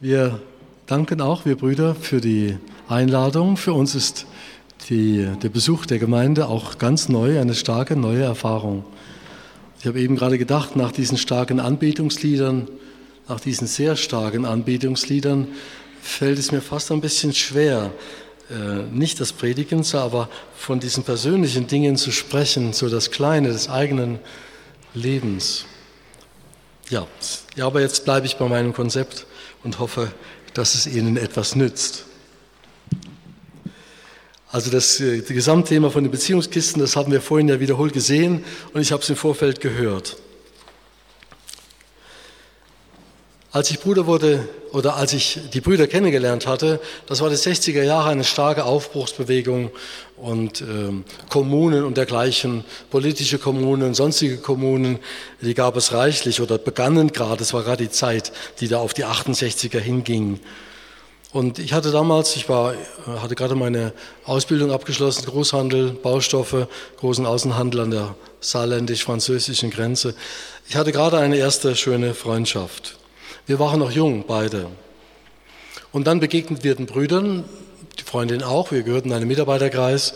[0.00, 0.40] Wir
[0.86, 2.58] danken auch, wir Brüder, für die
[2.88, 3.56] Einladung.
[3.56, 4.26] Für uns ist
[4.90, 8.84] die, der Besuch der Gemeinde auch ganz neu, eine starke neue Erfahrung.
[9.78, 12.66] Ich habe eben gerade gedacht, nach diesen starken Anbetungsliedern,
[13.28, 15.46] nach diesen sehr starken Anbetungsliedern,
[16.02, 17.92] fällt es mir fast ein bisschen schwer,
[18.50, 23.70] äh, nicht das Predigen, aber von diesen persönlichen Dingen zu sprechen, so das Kleine des
[23.70, 24.18] eigenen
[24.92, 25.66] Lebens.
[26.90, 27.06] Ja,
[27.54, 29.26] ja aber jetzt bleibe ich bei meinem Konzept
[29.64, 30.12] und hoffe,
[30.52, 32.04] dass es Ihnen etwas nützt.
[34.52, 38.44] Also das, äh, das Gesamtthema von den Beziehungskisten, das haben wir vorhin ja wiederholt gesehen
[38.72, 40.16] und ich habe es im Vorfeld gehört.
[43.54, 47.84] Als ich Bruder wurde oder als ich die Brüder kennengelernt hatte, das war die 60er
[47.84, 49.70] Jahre eine starke Aufbruchsbewegung
[50.16, 54.98] und ähm, Kommunen und dergleichen, politische Kommunen, sonstige Kommunen,
[55.40, 58.92] die gab es reichlich oder begannen gerade, es war gerade die Zeit, die da auf
[58.92, 60.40] die 68er hinging.
[61.32, 62.74] Und ich hatte damals, ich war,
[63.06, 63.92] hatte gerade meine
[64.24, 70.16] Ausbildung abgeschlossen, Großhandel, Baustoffe, großen Außenhandel an der saarländisch-französischen Grenze.
[70.68, 72.98] Ich hatte gerade eine erste schöne Freundschaft.
[73.46, 74.68] Wir waren noch jung, beide.
[75.92, 77.44] Und dann begegnet wir den Brüdern,
[77.98, 80.14] die Freundin auch, wir gehörten in einen Mitarbeiterkreis.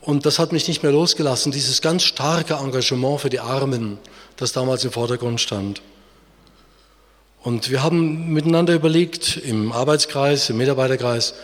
[0.00, 3.98] Und das hat mich nicht mehr losgelassen, dieses ganz starke Engagement für die Armen,
[4.36, 5.82] das damals im Vordergrund stand.
[7.42, 11.34] Und wir haben miteinander überlegt, im Arbeitskreis, im Mitarbeiterkreis,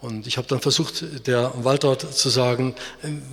[0.00, 2.74] und ich habe dann versucht, der Walter zu sagen,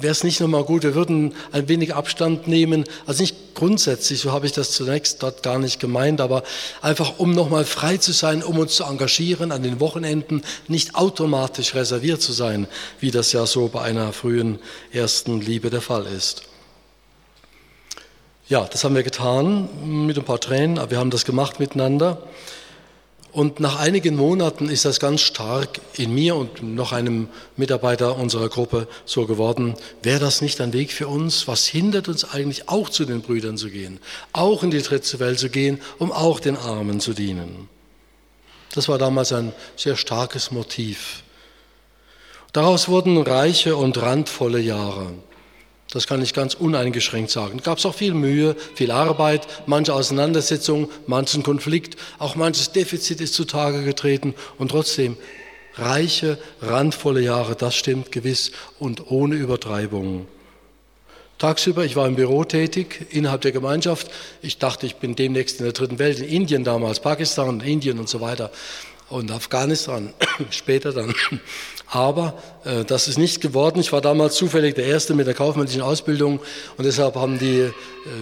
[0.01, 4.33] wäre es nicht nochmal gut, wir würden ein wenig Abstand nehmen, also nicht grundsätzlich, so
[4.33, 6.43] habe ich das zunächst dort gar nicht gemeint, aber
[6.81, 11.73] einfach um nochmal frei zu sein, um uns zu engagieren, an den Wochenenden nicht automatisch
[11.73, 12.67] reserviert zu sein,
[12.99, 14.59] wie das ja so bei einer frühen
[14.91, 16.43] ersten Liebe der Fall ist.
[18.49, 22.23] Ja, das haben wir getan mit ein paar Tränen, aber wir haben das gemacht miteinander.
[23.31, 28.49] Und nach einigen Monaten ist das ganz stark in mir und noch einem Mitarbeiter unserer
[28.49, 31.47] Gruppe so geworden, wäre das nicht ein Weg für uns?
[31.47, 33.99] Was hindert uns eigentlich auch zu den Brüdern zu gehen,
[34.33, 37.69] auch in die dritte Welt zu gehen, um auch den Armen zu dienen?
[38.73, 41.23] Das war damals ein sehr starkes Motiv.
[42.53, 45.11] Daraus wurden reiche und randvolle Jahre.
[45.91, 47.61] Das kann ich ganz uneingeschränkt sagen.
[47.63, 53.33] Gab es auch viel Mühe, viel Arbeit, manche Auseinandersetzung, manchen Konflikt, auch manches Defizit ist
[53.33, 55.15] zutage getreten und trotzdem
[55.75, 60.27] reiche, randvolle Jahre, das stimmt gewiss und ohne Übertreibung.
[61.37, 64.09] Tagsüber, ich war im Büro tätig, innerhalb der Gemeinschaft.
[64.41, 68.09] Ich dachte, ich bin demnächst in der dritten Welt, in Indien damals, Pakistan, Indien und
[68.09, 68.51] so weiter
[69.09, 70.13] und Afghanistan
[70.49, 71.13] später dann.
[71.89, 72.33] Aber
[72.65, 73.79] äh, das ist nicht geworden.
[73.79, 76.41] Ich war damals zufällig der Erste mit der kaufmännischen Ausbildung
[76.77, 77.71] und deshalb haben die äh,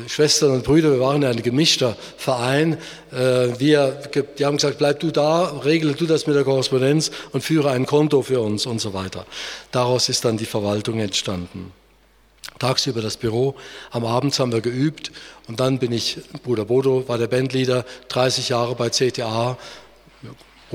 [0.08, 2.78] Schwestern und Brüder, wir waren ja ein gemischter Verein,
[3.12, 4.00] äh, wir,
[4.38, 7.88] die haben gesagt, bleib du da, regle du das mit der Korrespondenz und führe ein
[7.88, 9.26] Konto für uns und so weiter.
[9.72, 11.72] Daraus ist dann die Verwaltung entstanden.
[12.60, 13.56] Tagsüber das Büro,
[13.90, 15.12] am Abend haben wir geübt
[15.48, 19.58] und dann bin ich, Bruder Bodo war der Bandleader, 30 Jahre bei CTA,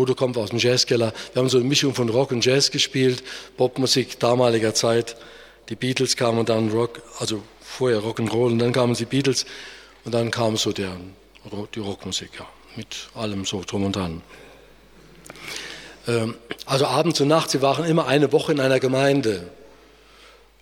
[0.00, 1.12] Bodo kommt aus dem Jazzkeller.
[1.34, 3.22] Wir haben so eine Mischung von Rock und Jazz gespielt,
[3.58, 5.14] Popmusik damaliger Zeit.
[5.68, 9.44] Die Beatles kamen dann Rock, also vorher Rock'n'Roll und dann kamen die Beatles
[10.06, 10.96] und dann kam so der,
[11.74, 12.46] die Rockmusik, ja,
[12.76, 14.22] mit allem so drum und dran.
[16.08, 16.34] Ähm,
[16.64, 19.50] also abends und nachts, wir waren immer eine Woche in einer Gemeinde.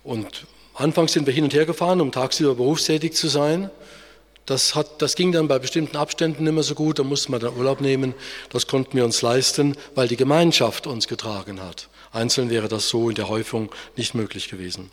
[0.03, 3.69] Und anfangs sind wir hin und her gefahren, um tagsüber berufstätig zu sein.
[4.45, 7.55] Das, hat, das ging dann bei bestimmten Abständen mehr so gut, da mussten wir dann
[7.55, 8.15] Urlaub nehmen.
[8.51, 11.87] Das konnten wir uns leisten, weil die Gemeinschaft uns getragen hat.
[12.11, 14.89] Einzeln wäre das so in der Häufung nicht möglich gewesen.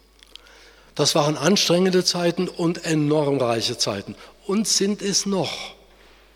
[0.94, 4.14] Das waren anstrengende Zeiten und enorm reiche Zeiten.
[4.46, 5.74] Und sind es noch.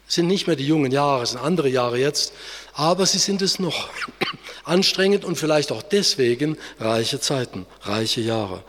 [0.06, 2.32] Es sind nicht mehr die jungen Jahre, es sind andere Jahre jetzt,
[2.74, 3.88] aber sie sind es noch.
[4.64, 8.64] Anstrengend und vielleicht auch deswegen reiche Zeiten, reiche Jahre.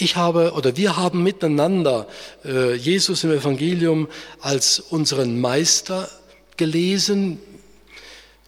[0.00, 2.08] Ich habe oder wir haben miteinander
[2.42, 4.08] äh, Jesus im Evangelium
[4.40, 6.08] als unseren Meister
[6.56, 7.38] gelesen.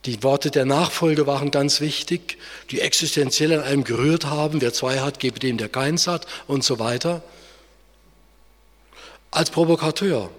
[0.07, 2.39] Die Worte der Nachfolge waren ganz wichtig,
[2.71, 4.63] die existenziell an einem gerührt haben.
[4.63, 7.23] Wer zwei hat, gebe dem, der keins hat und so weiter.
[9.31, 10.31] Als Provokateur.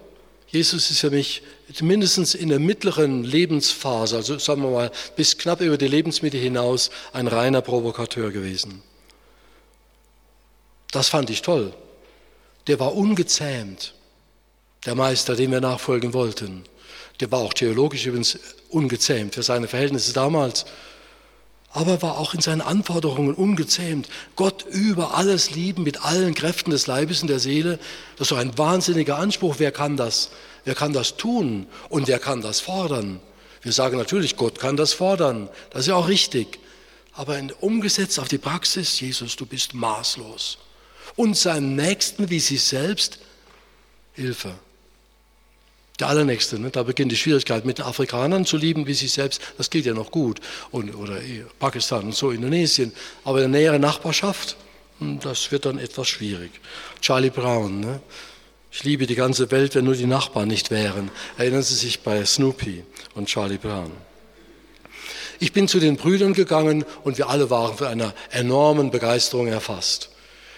[0.48, 1.44] Jesus ist für mich
[1.80, 6.90] mindestens in der mittleren Lebensphase, also sagen wir mal bis knapp über die Lebensmitte hinaus,
[7.12, 8.82] ein reiner Provokateur gewesen.
[10.94, 11.74] Das fand ich toll.
[12.68, 13.96] Der war ungezähmt,
[14.86, 16.64] der Meister, dem wir nachfolgen wollten.
[17.20, 18.38] Der war auch theologisch übrigens
[18.70, 20.66] ungezähmt für seine Verhältnisse damals.
[21.72, 24.08] Aber war auch in seinen Anforderungen ungezähmt.
[24.36, 27.80] Gott über alles lieben mit allen Kräften des Leibes und der Seele.
[28.18, 29.56] Das ist doch ein wahnsinniger Anspruch.
[29.58, 30.30] Wer kann das?
[30.64, 31.66] Wer kann das tun?
[31.90, 33.20] Und wer kann das fordern?
[33.64, 36.60] Wir sagen natürlich, Gott kann das fordern, das ist ja auch richtig.
[37.14, 40.60] Aber umgesetzt auf die Praxis, Jesus, du bist maßlos.
[41.16, 43.20] Und seinem Nächsten wie sich selbst
[44.14, 44.54] Hilfe.
[46.00, 46.72] Der Allernächste, ne?
[46.72, 49.94] da beginnt die Schwierigkeit, mit den Afrikanern zu lieben wie sich selbst, das geht ja
[49.94, 50.40] noch gut.
[50.72, 51.20] Und, oder
[51.60, 52.92] Pakistan und so, Indonesien.
[53.24, 54.58] Aber in der näheren Nachbarschaft,
[55.00, 56.52] hm, das wird dann etwas schwierig.
[57.00, 58.02] Charlie Brown, ne?
[58.72, 61.12] ich liebe die ganze Welt, wenn nur die Nachbarn nicht wären.
[61.38, 62.84] Erinnern Sie sich bei Snoopy
[63.14, 63.92] und Charlie Brown.
[65.40, 70.10] Ich bin zu den Brüdern gegangen und wir alle waren von einer enormen Begeisterung erfasst.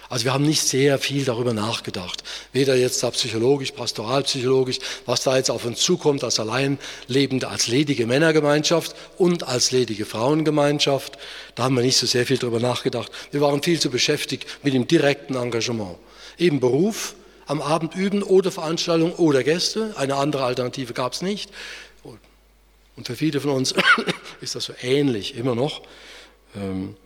[0.08, 2.22] Also wir haben nicht sehr viel darüber nachgedacht.
[2.52, 8.06] Weder jetzt da psychologisch, pastoralpsychologisch, was da jetzt auf uns zukommt als alleinlebende, als ledige
[8.06, 11.18] Männergemeinschaft und als ledige Frauengemeinschaft.
[11.54, 13.10] Da haben wir nicht so sehr viel darüber nachgedacht.
[13.30, 15.96] Wir waren viel zu beschäftigt mit dem direkten Engagement.
[16.38, 17.14] Eben Beruf,
[17.46, 19.94] am Abend üben oder Veranstaltung oder Gäste.
[19.96, 21.50] Eine andere Alternative gab es nicht.
[22.96, 23.74] Und für viele von uns
[24.40, 25.82] ist das so ähnlich immer noch.
[26.54, 26.96] Ähm,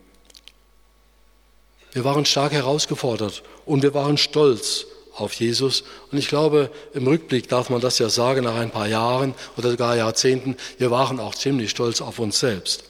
[1.93, 4.85] wir waren stark herausgefordert und wir waren stolz
[5.15, 5.83] auf Jesus.
[6.11, 9.71] Und ich glaube, im Rückblick darf man das ja sagen, nach ein paar Jahren oder
[9.71, 12.83] sogar Jahrzehnten, wir waren auch ziemlich stolz auf uns selbst.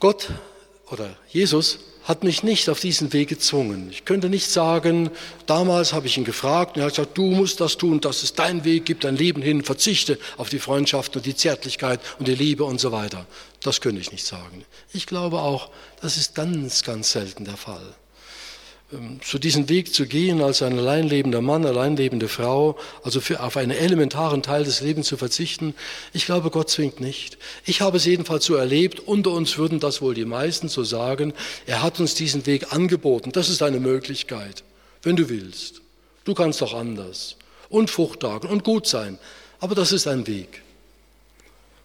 [0.00, 0.28] Gott
[0.90, 3.88] oder Jesus hat mich nicht auf diesen Weg gezwungen.
[3.90, 5.10] Ich könnte nicht sagen,
[5.46, 8.38] damals habe ich ihn gefragt und er hat gesagt, du musst das tun, das ist
[8.38, 12.36] dein Weg, gib dein Leben hin, verzichte auf die Freundschaft und die Zärtlichkeit und die
[12.36, 13.26] Liebe und so weiter.
[13.60, 14.64] Das könnte ich nicht sagen.
[14.92, 15.70] Ich glaube auch,
[16.06, 17.82] das ist ganz, ganz selten der Fall.
[18.92, 23.56] Ähm, zu diesem Weg zu gehen als ein alleinlebender Mann, alleinlebende Frau, also für, auf
[23.56, 25.74] einen elementaren Teil des Lebens zu verzichten,
[26.12, 27.38] ich glaube, Gott zwingt nicht.
[27.64, 31.32] Ich habe es jedenfalls so erlebt, unter uns würden das wohl die meisten so sagen,
[31.66, 34.62] er hat uns diesen Weg angeboten, das ist eine Möglichkeit,
[35.02, 35.82] wenn du willst.
[36.22, 37.34] Du kannst doch anders
[37.68, 39.18] und fruchttagen und gut sein,
[39.58, 40.62] aber das ist ein Weg.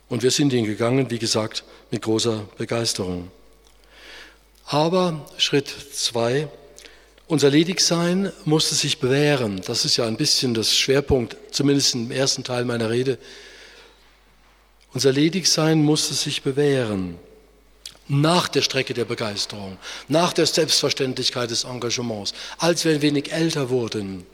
[0.10, 3.32] Und wir sind ihn gegangen, wie gesagt, mit großer Begeisterung.
[4.66, 6.48] Aber Schritt zwei,
[7.28, 9.62] unser Ledigsein musste sich bewähren.
[9.66, 13.18] Das ist ja ein bisschen das Schwerpunkt, zumindest im ersten Teil meiner Rede.
[14.94, 17.18] Unser Ledigsein musste sich bewähren.
[18.08, 19.78] Nach der Strecke der Begeisterung,
[20.10, 24.26] nach der Selbstverständlichkeit des Engagements, als wir ein wenig älter wurden.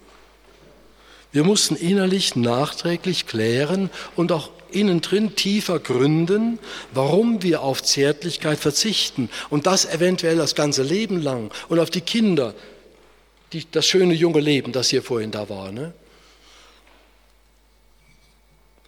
[1.31, 6.59] Wir mussten innerlich nachträglich klären und auch innen drin tiefer gründen,
[6.93, 12.01] warum wir auf Zärtlichkeit verzichten und das eventuell das ganze Leben lang und auf die
[12.01, 12.53] Kinder,
[13.53, 15.71] die, das schöne junge Leben, das hier vorhin da war.
[15.71, 15.93] Ne?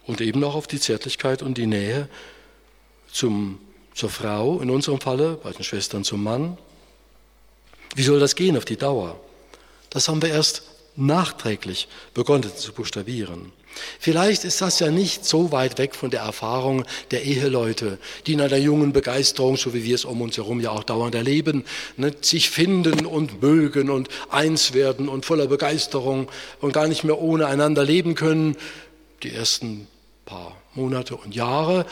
[0.06, 2.08] Und eben auch auf die Zärtlichkeit und die Nähe
[3.12, 3.58] zum,
[3.94, 6.58] zur Frau, in unserem Falle, bei den Schwestern zum Mann.
[7.94, 9.18] Wie soll das gehen auf die Dauer?
[9.88, 10.62] Das haben wir erst
[10.96, 13.52] nachträglich begonnen zu buchstabieren.
[13.98, 18.40] Vielleicht ist das ja nicht so weit weg von der Erfahrung der Eheleute, die in
[18.40, 21.64] einer jungen Begeisterung, so wie wir es um uns herum ja auch dauernd erleben,
[21.96, 26.28] ne, sich finden und mögen und eins werden und voller Begeisterung
[26.60, 28.56] und gar nicht mehr ohne einander leben können.
[29.22, 29.86] Die ersten
[30.24, 31.86] paar Monate und Jahre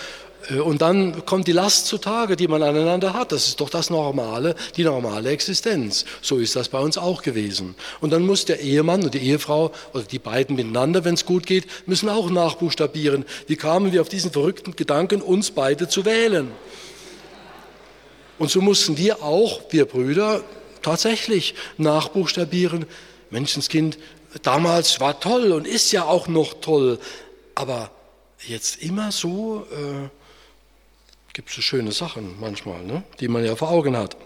[0.51, 3.33] äh, und dann kommt die Last zutage, die man aneinander hat.
[3.33, 6.05] Das ist doch das Normale, die normale Existenz.
[6.23, 7.75] So ist das bei uns auch gewesen.
[8.01, 11.47] Und dann muss der Ehemann und die Ehefrau oder die beiden miteinander, wenn es gut
[11.47, 13.25] geht, müssen auch nachbuchstabieren.
[13.47, 16.51] Wie kamen wir auf diesen verrückten Gedanken, uns beide zu wählen?
[18.39, 20.43] Und so mussten wir auch, wir Brüder,
[20.83, 22.87] tatsächlich nachbuchstabieren.
[23.31, 23.99] Menschenskind,
[24.43, 27.01] damals war toll und ist ja auch noch toll,
[27.57, 27.91] aber
[28.47, 30.09] jetzt immer so, äh,
[31.33, 33.03] gibt es so schöne Sachen manchmal, ne?
[33.21, 34.17] die man ja vor Augen hat.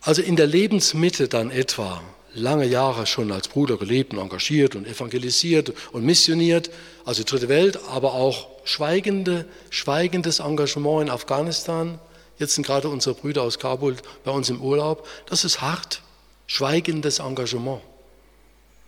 [0.00, 2.00] Also in der Lebensmitte dann etwa,
[2.36, 6.70] lange Jahre schon als Bruder gelebt und engagiert und evangelisiert und missioniert,
[7.04, 11.98] also Dritte Welt, aber auch schweigende, schweigendes Engagement in Afghanistan.
[12.38, 15.08] Jetzt sind gerade unsere Brüder aus Kabul bei uns im Urlaub.
[15.26, 16.02] Das ist hart,
[16.46, 17.80] schweigendes Engagement.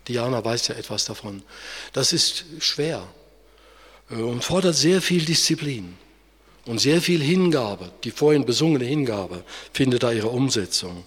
[0.09, 1.43] Diana weiß ja etwas davon.
[1.93, 3.07] Das ist schwer.
[4.11, 5.97] Äh, und fordert sehr viel Disziplin
[6.67, 7.93] und sehr viel Hingabe.
[8.05, 11.05] Die vorhin besungene Hingabe findet da ihre Umsetzung,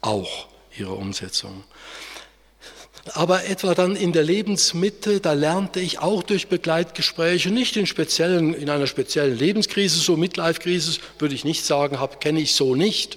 [0.00, 1.64] auch ihre Umsetzung.
[3.14, 8.52] Aber etwa dann in der Lebensmitte, da lernte ich auch durch Begleitgespräche, nicht in, speziellen,
[8.52, 13.16] in einer speziellen Lebenskrise, so Midlife-Krise würde ich nicht sagen, kenne ich so nicht.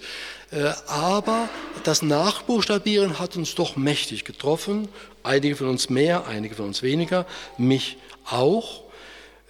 [0.54, 1.50] Äh, aber
[1.84, 4.88] das Nachbuchstabieren hat uns doch mächtig getroffen,
[5.24, 7.26] einige von uns mehr, einige von uns weniger,
[7.58, 8.84] mich auch.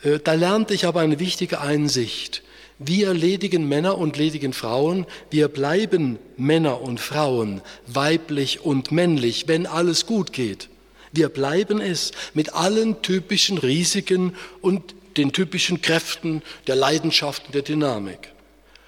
[0.02, 2.42] Äh, da lernte ich aber eine wichtige Einsicht.
[2.80, 9.68] Wir ledigen Männer und ledigen Frauen, wir bleiben Männer und Frauen, weiblich und männlich, wenn
[9.68, 10.70] alles gut geht.
[11.12, 17.62] Wir bleiben es mit allen typischen Risiken und den typischen Kräften der Leidenschaft und der
[17.62, 18.34] Dynamik.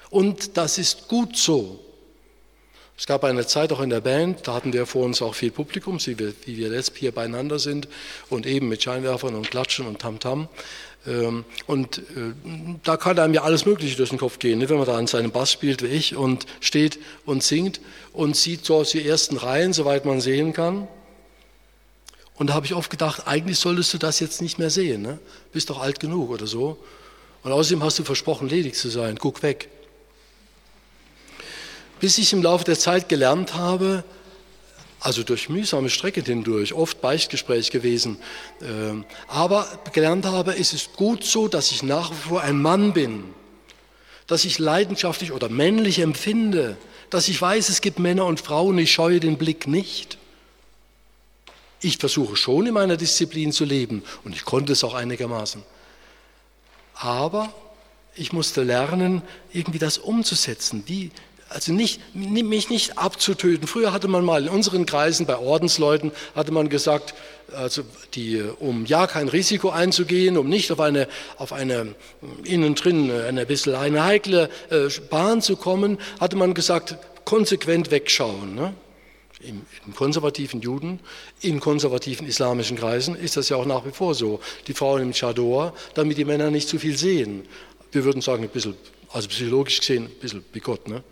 [0.09, 1.84] Und das ist gut so.
[2.97, 5.51] Es gab eine Zeit auch in der Band, da hatten wir vor uns auch viel
[5.51, 7.89] Publikum, wie wir, jetzt hier beieinander sind
[8.29, 10.47] und eben mit Scheinwerfern und Klatschen und Tamtam.
[11.05, 12.33] Ähm, und äh,
[12.83, 14.69] da kann einem ja alles Mögliche durch den Kopf gehen, ne?
[14.69, 17.81] wenn man da an seinem Bass spielt wie ich und steht und singt
[18.13, 20.87] und sieht so aus die ersten Reihen, soweit man sehen kann.
[22.37, 25.01] Und da habe ich oft gedacht, eigentlich solltest du das jetzt nicht mehr sehen.
[25.01, 25.19] Ne?
[25.51, 26.77] Bist doch alt genug oder so.
[27.43, 29.17] Und außerdem hast du versprochen, ledig zu sein.
[29.19, 29.69] Guck weg.
[32.05, 34.03] Bis ich im Laufe der Zeit gelernt habe,
[34.99, 38.19] also durch mühsame Strecke hindurch, oft Beichtgespräch gewesen,
[38.61, 42.93] ähm, aber gelernt habe, es ist gut so, dass ich nach wie vor ein Mann
[42.93, 43.23] bin,
[44.27, 46.77] dass ich leidenschaftlich oder männlich empfinde,
[47.09, 50.19] dass ich weiß, es gibt Männer und Frauen, ich scheue den Blick nicht.
[51.81, 55.63] Ich versuche schon in meiner Disziplin zu leben und ich konnte es auch einigermaßen.
[56.93, 57.51] Aber
[58.13, 60.83] ich musste lernen, irgendwie das umzusetzen.
[60.85, 61.09] Wie,
[61.55, 63.65] also nicht, mich nicht abzutöten.
[63.65, 67.13] Früher hatte man mal in unseren Kreisen bei Ordensleuten, hatte man gesagt,
[67.55, 67.83] also
[68.13, 71.07] die, um ja kein Risiko einzugehen, um nicht auf eine,
[71.37, 71.95] auf eine
[72.43, 78.53] innen drin eine bisschen eine heikle äh, Bahn zu kommen, hatte man gesagt, konsequent wegschauen.
[78.53, 78.73] Ne?
[79.39, 80.99] Im, Im, konservativen Juden,
[81.39, 84.41] in konservativen islamischen Kreisen ist das ja auch nach wie vor so.
[84.67, 87.47] Die Frauen im Chador, damit die Männer nicht zu viel sehen.
[87.93, 88.75] Wir würden sagen, ein bisschen,
[89.11, 90.87] also psychologisch gesehen, ein bisschen bigott.
[90.87, 91.03] Ne?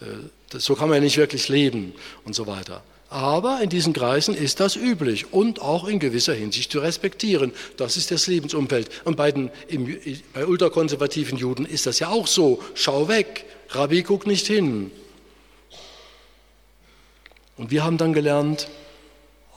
[0.00, 2.82] Äh, so kann man ja nicht wirklich leben und so weiter.
[3.10, 7.52] Aber in diesen Kreisen ist das üblich und auch in gewisser Hinsicht zu respektieren.
[7.76, 8.90] Das ist das Lebensumfeld.
[9.04, 9.96] Und bei, den, im,
[10.32, 12.60] bei ultrakonservativen Juden ist das ja auch so.
[12.74, 14.90] Schau weg, Rabbi guck nicht hin.
[17.56, 18.68] Und wir haben dann gelernt,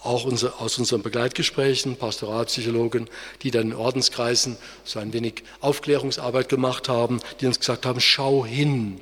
[0.08, 3.10] auch unser, aus unseren Begleitgesprächen, Pastoralpsychologen,
[3.42, 8.46] die dann in Ordenskreisen so ein wenig Aufklärungsarbeit gemacht haben, die uns gesagt haben, schau
[8.46, 9.00] hin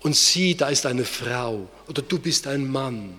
[0.00, 3.18] und sieh, da ist eine Frau oder du bist ein Mann.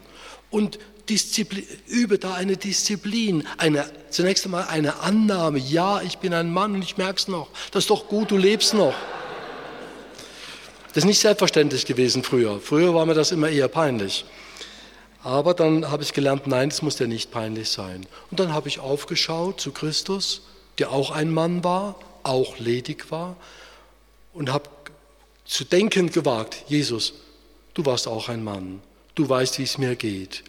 [0.49, 6.51] Und Disziplin, übe da eine Disziplin, eine, zunächst einmal eine Annahme, ja, ich bin ein
[6.51, 8.93] Mann und ich merke es noch, das ist doch gut, du lebst noch.
[10.89, 12.59] Das ist nicht selbstverständlich gewesen früher.
[12.61, 14.25] Früher war mir das immer eher peinlich.
[15.23, 18.05] Aber dann habe ich gelernt, nein, das muss ja nicht peinlich sein.
[18.29, 20.41] Und dann habe ich aufgeschaut zu Christus,
[20.79, 23.37] der auch ein Mann war, auch ledig war,
[24.33, 24.69] und habe
[25.45, 27.13] zu denken gewagt, Jesus,
[27.73, 28.81] du warst auch ein Mann,
[29.15, 30.43] du weißt, wie es mir geht.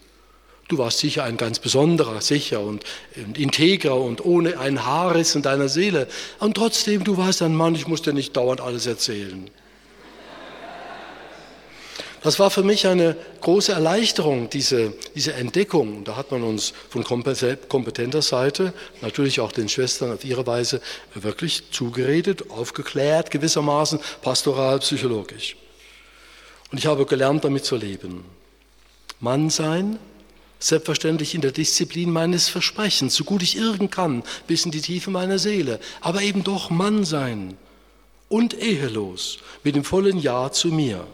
[0.67, 2.85] Du warst sicher ein ganz besonderer, sicher und,
[3.17, 6.09] und integrer und ohne ein Haarriss in deiner Seele.
[6.41, 9.51] Und trotzdem, du warst ein Mann, ich muss dir nicht dauernd alles erzählen.
[12.25, 16.05] Das war für mich eine große Erleichterung, diese, diese Entdeckung.
[16.05, 20.81] Da hat man uns von kompetenter Seite, natürlich auch den Schwestern auf ihre Weise,
[21.13, 25.57] wirklich zugeredet, aufgeklärt, gewissermaßen pastoral, psychologisch.
[26.73, 28.25] Und ich habe gelernt, damit zu leben.
[29.21, 29.99] Mann sein,
[30.59, 35.11] selbstverständlich in der Disziplin meines Versprechens, so gut ich irgend kann, bis in die Tiefe
[35.11, 37.59] meiner Seele, aber eben doch Mann sein
[38.31, 41.07] und ehelos, mit dem vollen Ja zu mir.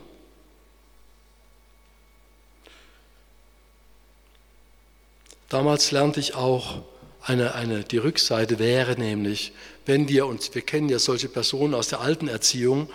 [5.51, 6.81] Damals lernte ich auch,
[7.23, 9.53] eine, eine, die Rückseite wäre nämlich,
[9.85, 12.89] wenn wir uns, wir kennen ja solche Personen aus der alten Erziehung,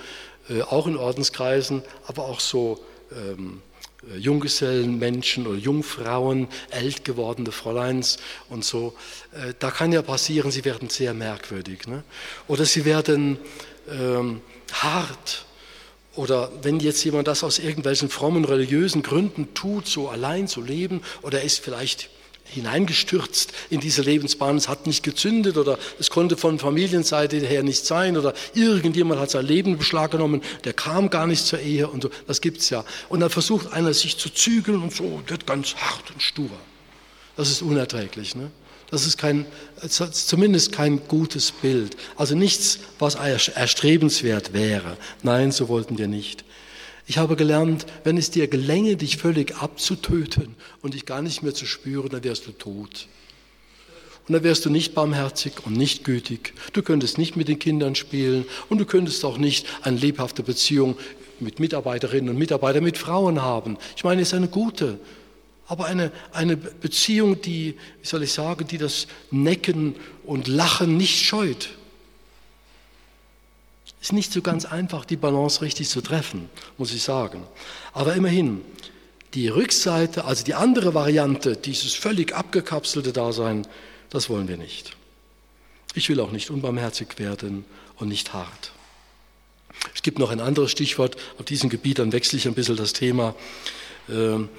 [0.49, 2.79] äh, auch in Ordenskreisen, aber auch so
[3.11, 3.61] ähm,
[4.09, 8.17] äh, Junggesellenmenschen oder Jungfrauen, älter gewordene Fräuleins
[8.49, 8.95] und so.
[9.33, 11.87] Äh, da kann ja passieren, sie werden sehr merkwürdig.
[11.87, 12.05] Ne?
[12.47, 13.37] Oder sie werden
[13.91, 14.39] ähm,
[14.71, 15.45] hart.
[16.15, 21.01] Oder wenn jetzt jemand das aus irgendwelchen frommen religiösen Gründen tut, so allein zu leben,
[21.21, 22.09] oder ist vielleicht
[22.45, 27.85] hineingestürzt in diese Lebensbahn, es hat nicht gezündet oder es konnte von Familienseite her nicht
[27.85, 31.87] sein oder irgendjemand hat sein Leben in Beschlag genommen, der kam gar nicht zur Ehe
[31.87, 32.85] und so, das gibt's ja.
[33.09, 36.49] Und dann versucht einer sich zu zügeln und so, wird ganz hart und stur.
[37.35, 38.35] Das ist unerträglich.
[38.35, 38.51] Ne?
[38.91, 39.45] Das ist kein,
[39.89, 41.97] zumindest kein gutes Bild.
[42.15, 44.97] Also nichts, was erstrebenswert wäre.
[45.23, 46.45] Nein, so wollten wir nicht.
[47.07, 51.53] Ich habe gelernt, wenn es dir gelänge, dich völlig abzutöten und dich gar nicht mehr
[51.53, 53.07] zu spüren, dann wärst du tot.
[54.27, 56.53] Und dann wärst du nicht barmherzig und nicht gütig.
[56.73, 60.97] Du könntest nicht mit den Kindern spielen und du könntest auch nicht eine lebhafte Beziehung
[61.39, 63.77] mit Mitarbeiterinnen und Mitarbeitern, mit Frauen haben.
[63.95, 64.99] Ich meine, es ist eine gute,
[65.67, 71.23] aber eine, eine Beziehung, die, wie soll ich sagen, die das Necken und Lachen nicht
[71.23, 71.69] scheut.
[74.05, 76.47] Ist nicht so ganz einfach, die Balance richtig zu treffen,
[76.77, 77.41] muss ich sagen.
[77.91, 78.61] Aber immerhin,
[79.33, 83.67] Die Rückseite, also die andere Variante, dieses völlig abgekapselte Dasein,
[84.11, 84.95] das wollen wir nicht.
[85.95, 88.73] Ich will auch nicht unbarmherzig werden und nicht hart.
[89.95, 92.93] Es gibt noch ein anderes Stichwort auf diesem Gebiet, dann wechsle ich ein bisschen das
[92.93, 93.33] Thema.
[94.07, 94.49] Ähm,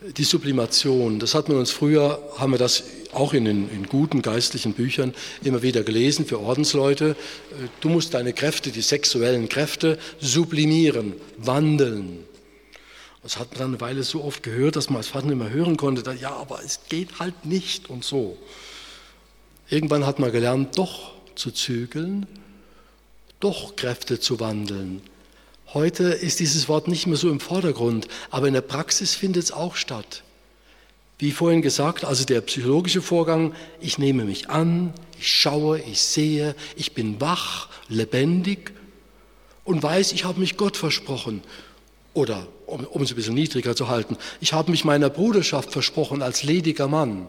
[0.00, 4.22] die Sublimation, das hat man uns früher, haben wir das auch in, den, in guten
[4.22, 7.10] geistlichen Büchern immer wieder gelesen für Ordensleute.
[7.10, 12.24] Äh, du musst deine Kräfte, die sexuellen Kräfte, sublimieren, wandeln.
[13.22, 15.76] Das hat man dann eine Weile so oft gehört, dass man als Vater immer hören
[15.76, 18.38] konnte, ja, aber es geht halt nicht und so.
[19.68, 22.26] Irgendwann hat man gelernt, doch zu zügeln,
[23.40, 25.02] doch Kräfte zu wandeln.
[25.74, 29.52] Heute ist dieses Wort nicht mehr so im Vordergrund, aber in der Praxis findet es
[29.52, 30.22] auch statt.
[31.18, 36.54] Wie vorhin gesagt, also der psychologische Vorgang, ich nehme mich an, ich schaue, ich sehe,
[36.76, 38.72] ich bin wach, lebendig
[39.64, 41.42] und weiß, ich habe mich Gott versprochen.
[42.14, 46.22] Oder, um, um es ein bisschen niedriger zu halten, ich habe mich meiner Bruderschaft versprochen
[46.22, 47.26] als lediger Mann.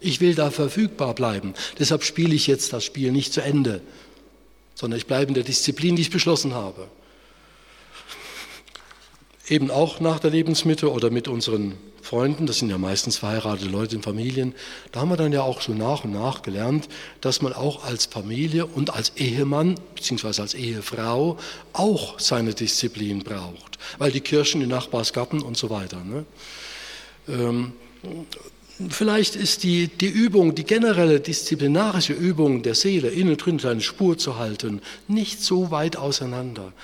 [0.00, 1.54] Ich will da verfügbar bleiben.
[1.78, 3.80] Deshalb spiele ich jetzt das Spiel nicht zu Ende,
[4.74, 6.88] sondern ich bleibe in der Disziplin, die ich beschlossen habe.
[9.48, 13.96] Eben auch nach der Lebensmitte oder mit unseren Freunden, das sind ja meistens verheiratete Leute
[13.96, 14.54] in Familien,
[14.92, 16.88] da haben wir dann ja auch so nach und nach gelernt,
[17.20, 20.40] dass man auch als Familie und als Ehemann bzw.
[20.40, 21.36] als Ehefrau
[21.72, 26.02] auch seine Disziplin braucht, weil die Kirchen, die Nachbarsgatten und so weiter.
[26.04, 26.24] Ne?
[27.28, 27.72] Ähm,
[28.90, 34.18] Vielleicht ist die, die Übung, die generelle disziplinarische Übung der Seele, innen drin eine Spur
[34.18, 36.74] zu halten, nicht so weit auseinander.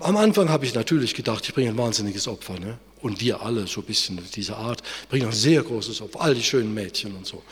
[0.00, 2.58] Am Anfang habe ich natürlich gedacht, ich bringe ein wahnsinniges Opfer.
[2.58, 2.78] Ne?
[3.00, 6.42] Und wir alle, so ein bisschen dieser Art, bringen ein sehr großes Opfer, all die
[6.42, 7.42] schönen Mädchen und so.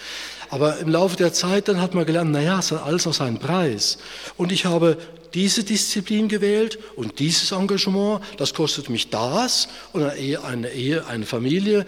[0.50, 3.38] Aber im Laufe der Zeit, dann hat man gelernt, naja, es hat alles auch seinen
[3.38, 3.98] Preis.
[4.36, 4.98] Und ich habe
[5.34, 11.06] diese Disziplin gewählt und dieses Engagement, das kostet mich das und eine Ehe, eine, Ehe,
[11.06, 11.86] eine Familie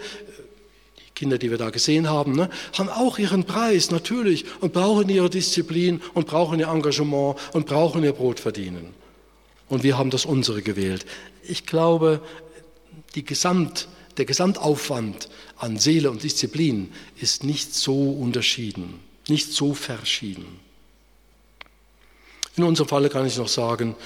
[1.15, 5.29] Kinder, die wir da gesehen haben, ne, haben auch ihren Preis natürlich und brauchen ihre
[5.29, 8.93] Disziplin und brauchen ihr Engagement und brauchen ihr Brot verdienen.
[9.75, 11.05] Und wir haben das unsere gewählt.
[11.43, 12.21] Ich glaube,
[13.13, 20.45] Gesamt, der Gesamtaufwand an Seele und Disziplin ist nicht so unterschieden, nicht so verschieden.
[22.55, 23.97] In unserem Falle kann ich noch sagen,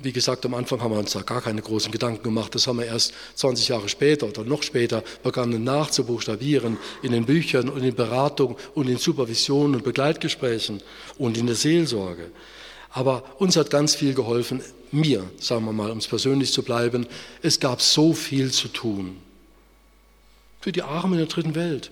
[0.00, 2.52] wie gesagt, am Anfang haben wir uns da gar keine großen Gedanken gemacht.
[2.56, 7.68] Das haben wir erst 20 Jahre später oder noch später begonnen nachzubuchstabieren in den Büchern
[7.68, 10.82] und in Beratung und in Supervision und Begleitgesprächen
[11.18, 12.32] und in der Seelsorge.
[12.96, 17.06] Aber uns hat ganz viel geholfen, mir, sagen wir mal, um es persönlich zu bleiben.
[17.42, 19.18] Es gab so viel zu tun.
[20.62, 21.90] Für die Armen in der dritten Welt,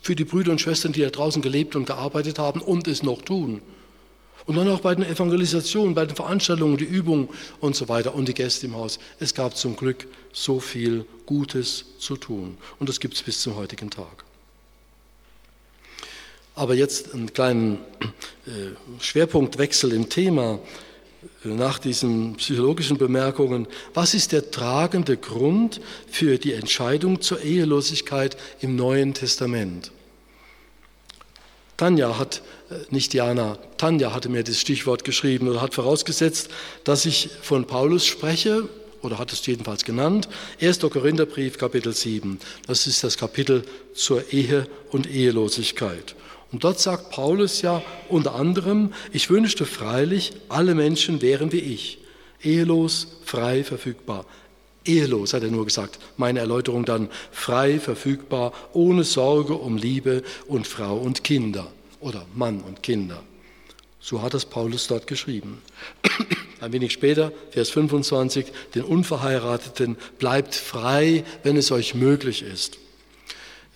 [0.00, 3.22] für die Brüder und Schwestern, die da draußen gelebt und gearbeitet haben und es noch
[3.22, 3.62] tun
[4.46, 7.28] und dann auch bei den Evangelisationen, bei den Veranstaltungen, die Übungen
[7.60, 9.00] und so weiter und die Gäste im Haus.
[9.18, 12.58] Es gab zum Glück so viel Gutes zu tun.
[12.78, 14.23] Und das gibt es bis zum heutigen Tag.
[16.54, 17.78] Aber jetzt einen kleinen
[18.46, 20.60] äh, Schwerpunktwechsel im Thema
[21.44, 23.66] äh, nach diesen psychologischen Bemerkungen.
[23.92, 29.90] Was ist der tragende Grund für die Entscheidung zur Ehelosigkeit im Neuen Testament?
[31.76, 36.50] Tanja hat, äh, nicht Diana, Tanja hatte mir das Stichwort geschrieben oder hat vorausgesetzt,
[36.84, 38.68] dass ich von Paulus spreche,
[39.02, 40.28] oder hat es jedenfalls genannt,
[40.62, 40.78] 1.
[40.78, 42.38] Korintherbrief, Kapitel 7.
[42.66, 46.14] Das ist das Kapitel zur Ehe und Ehelosigkeit.
[46.54, 51.98] Und dort sagt Paulus ja unter anderem, ich wünschte freilich, alle Menschen wären wie ich,
[52.44, 54.24] ehelos, frei, verfügbar.
[54.84, 55.98] Ehelos, hat er nur gesagt.
[56.16, 61.66] Meine Erläuterung dann frei, verfügbar, ohne Sorge um Liebe und Frau und Kinder
[61.98, 63.24] oder Mann und Kinder.
[63.98, 65.60] So hat es Paulus dort geschrieben.
[66.60, 72.78] Ein wenig später, Vers 25, den Unverheirateten bleibt frei, wenn es euch möglich ist.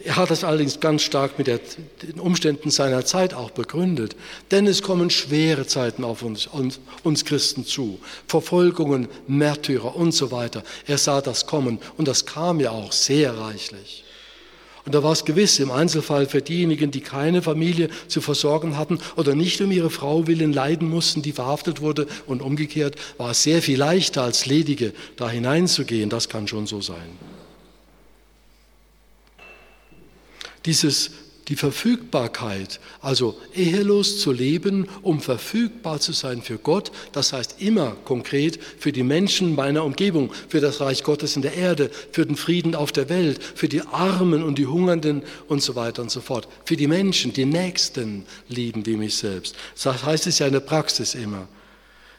[0.05, 1.59] Er hat das allerdings ganz stark mit der,
[2.03, 4.15] den Umständen seiner Zeit auch begründet.
[4.53, 7.99] Denn es kommen schwere Zeiten auf uns, uns, uns Christen zu.
[8.29, 10.63] Verfolgungen, Märtyrer und so weiter.
[10.87, 14.05] Er sah das kommen und das kam ja auch sehr reichlich.
[14.85, 19.01] Und da war es gewiss im Einzelfall für diejenigen, die keine Familie zu versorgen hatten
[19.17, 23.43] oder nicht um ihre Frau willen leiden mussten, die verhaftet wurde und umgekehrt, war es
[23.43, 26.09] sehr viel leichter als Ledige da hineinzugehen.
[26.09, 27.38] Das kann schon so sein.
[30.68, 31.11] Dieses,
[31.48, 37.96] die Verfügbarkeit, also ehelos zu leben, um verfügbar zu sein für Gott, das heißt immer
[38.04, 42.37] konkret für die Menschen meiner Umgebung, für das Reich Gottes in der Erde, für den
[42.37, 46.20] Frieden auf der Welt, für die Armen und die Hungernden und so weiter und so
[46.20, 49.57] fort, für die Menschen, die Nächsten lieben wie mich selbst.
[49.83, 51.48] Das heißt es ja in der Praxis immer.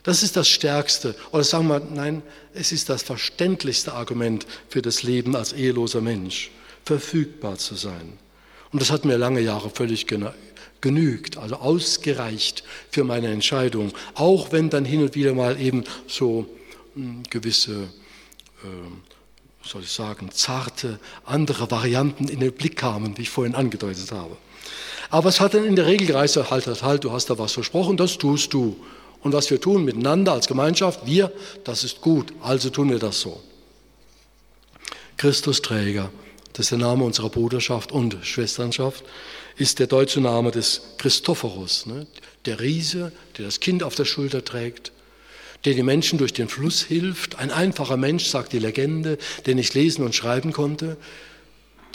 [0.02, 2.24] Das ist das stärkste, oder sagen wir, nein,
[2.56, 6.50] es ist das verständlichste Argument für das Leben als eheloser Mensch,
[6.84, 8.18] verfügbar zu sein.
[8.72, 10.06] Und das hat mir lange Jahre völlig
[10.82, 16.46] genügt, also ausgereicht für meine Entscheidung, auch wenn dann hin und wieder mal eben so
[16.94, 17.90] hm, gewisse,
[18.64, 24.12] äh, soll ich sagen, zarte andere Varianten in den Blick kamen, wie ich vorhin angedeutet
[24.12, 24.38] habe.
[25.10, 27.54] Aber es hat dann in der Regel gereicht, halt, halt, halt, du hast da was
[27.54, 28.76] versprochen, das tust du.
[29.22, 31.32] Und was wir tun miteinander als Gemeinschaft, wir,
[31.64, 33.42] das ist gut, also tun wir das so.
[35.18, 36.12] Christusträger,
[36.60, 39.06] das ist der Name unserer Bruderschaft und Schwesternschaft,
[39.56, 42.06] ist der deutsche Name des Christophorus, ne?
[42.44, 44.92] der Riese, der das Kind auf der Schulter trägt,
[45.64, 49.74] der den Menschen durch den Fluss hilft, ein einfacher Mensch, sagt die Legende, der nicht
[49.74, 50.98] lesen und schreiben konnte,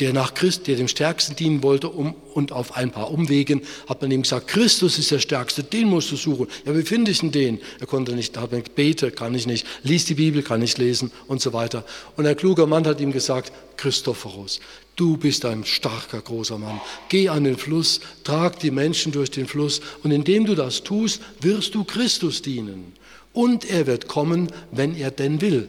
[0.00, 4.02] der nach Christ, der dem Stärksten dienen wollte, um, und auf ein paar Umwegen hat
[4.02, 6.48] man ihm gesagt, Christus ist der Stärkste, den musst du suchen.
[6.66, 7.61] Ja, wie finde ich denn den?
[7.78, 11.12] Er konnte nicht, hat gesagt, bete, kann ich nicht, lies die Bibel, kann ich lesen
[11.28, 11.85] und so weiter.
[12.16, 14.61] Und ein kluger Mann hat ihm gesagt, Christophorus,
[14.96, 16.80] du bist ein starker, großer Mann.
[17.09, 21.20] Geh an den Fluss, trag die Menschen durch den Fluss und indem du das tust,
[21.40, 22.92] wirst du Christus dienen.
[23.33, 25.68] Und er wird kommen, wenn er denn will.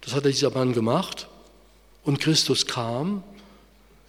[0.00, 1.28] Das hat dieser Mann gemacht.
[2.06, 3.24] Und Christus kam,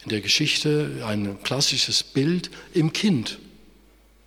[0.03, 3.39] in der Geschichte ein klassisches Bild, im Kind,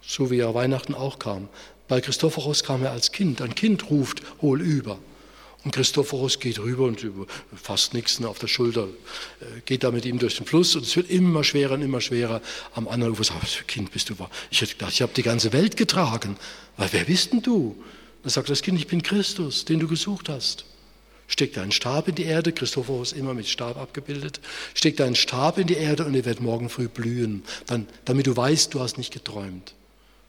[0.02, 1.48] so wie er Weihnachten auch kam.
[1.86, 3.40] Bei Christophorus kam er als Kind.
[3.40, 4.98] Ein Kind ruft, hol über.
[5.62, 7.06] Und Christophorus geht rüber und
[7.54, 8.88] fast nichts auf der Schulter,
[9.40, 12.00] äh, geht da mit ihm durch den Fluss und es wird immer schwerer und immer
[12.00, 12.42] schwerer.
[12.74, 14.16] Am anderen Ufer sagt, Kind bist du?
[14.50, 16.36] Ich hätte gedacht, ich habe die ganze Welt getragen.
[16.76, 17.76] Weil wer bist denn du?
[18.24, 20.64] Dann sagt das Kind, ich bin Christus, den du gesucht hast.
[21.30, 24.40] Steckt einen Stab in die Erde, Christophorus immer mit Stab abgebildet,
[24.74, 28.36] steckt einen Stab in die Erde und er wird morgen früh blühen, dann, damit du
[28.36, 29.74] weißt, du hast nicht geträumt.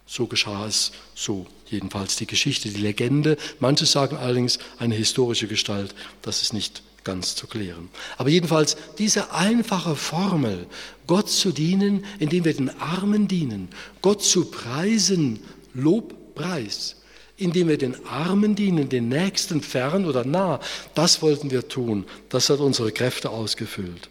[0.06, 3.38] So geschah es, so jedenfalls die Geschichte, die Legende.
[3.60, 7.90] Manche sagen allerdings eine historische Gestalt, das ist nicht ganz zu klären.
[8.20, 10.68] Aber jedenfalls diese einfache Formel,
[11.08, 13.70] Gott zu dienen, indem wir den Armen dienen,
[14.04, 15.40] Gott zu preisen,
[15.74, 17.01] Lob, Preis,
[17.42, 20.60] indem wir den Armen dienen, den Nächsten fern oder nah.
[20.94, 22.06] Das wollten wir tun.
[22.30, 24.10] Das hat unsere Kräfte ausgefüllt.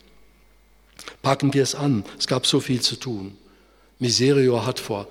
[1.23, 2.05] Packen wir es an.
[2.19, 3.37] Es gab so viel zu tun.
[3.99, 5.07] Miserio hat vor,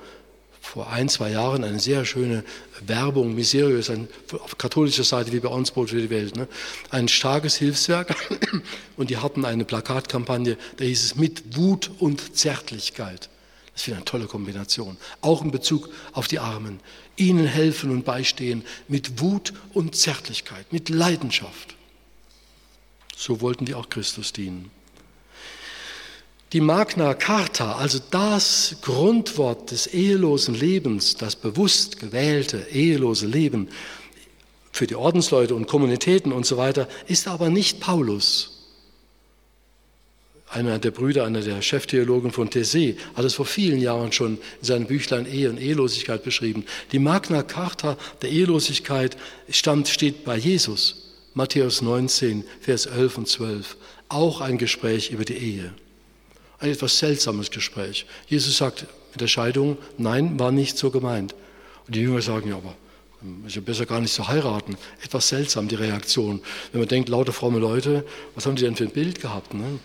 [0.60, 2.44] vor ein, zwei Jahren eine sehr schöne
[2.86, 3.36] Werbung.
[3.36, 6.36] Miserio ist ein, auf katholischer Seite wie bei uns Brot für die Welt.
[6.36, 6.48] Ne?
[6.90, 8.16] Ein starkes Hilfswerk.
[8.98, 13.30] Und die hatten eine Plakatkampagne, da hieß es mit Wut und Zärtlichkeit.
[13.80, 14.98] Das ist eine tolle Kombination.
[15.22, 16.82] Auch in Bezug auf die Armen.
[17.16, 21.78] Ihnen helfen und beistehen mit Wut und Zärtlichkeit, mit Leidenschaft.
[23.16, 24.70] So wollten die auch Christus dienen.
[26.52, 33.70] Die Magna Carta, also das Grundwort des ehelosen Lebens, das bewusst gewählte ehelose Leben
[34.74, 38.59] für die Ordensleute und Kommunitäten und so weiter, ist aber nicht Paulus
[40.50, 44.66] einer der Brüder, einer der Cheftheologen von Tessé, hat es vor vielen Jahren schon in
[44.66, 46.66] seinem Büchlein Ehe und Ehelosigkeit beschrieben.
[46.92, 49.16] Die Magna Carta der Ehelosigkeit
[49.50, 51.06] stammt, steht bei Jesus.
[51.36, 53.78] Matthäus 19, Vers 11 und 12.
[54.10, 55.74] Auch ein Gespräch über die Ehe.
[56.60, 58.06] Ein etwas seltsames Gespräch.
[58.28, 61.36] Jesus sagt mit der Scheidung, nein, war nicht so gemeint.
[61.86, 62.76] Und die Jünger sagen, ja, aber
[63.46, 64.78] ist ja besser gar nicht zu heiraten.
[65.04, 66.42] Etwas seltsam, die Reaktion.
[66.72, 69.54] Wenn man denkt, lauter fromme Leute, was haben die denn für ein Bild gehabt?
[69.54, 69.80] Ne?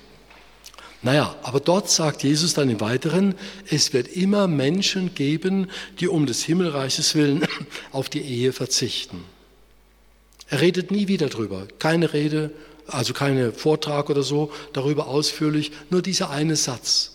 [1.05, 3.35] Naja, aber dort sagt Jesus dann im Weiteren,
[3.69, 5.69] es wird immer Menschen geben,
[6.01, 7.47] die um des Himmelreiches willen
[7.93, 9.23] auf die Ehe verzichten.
[10.49, 11.69] Er redet nie wieder drüber.
[11.79, 12.53] Keine Rede,
[12.87, 17.13] also keine Vortrag oder so darüber ausführlich, nur dieser eine Satz.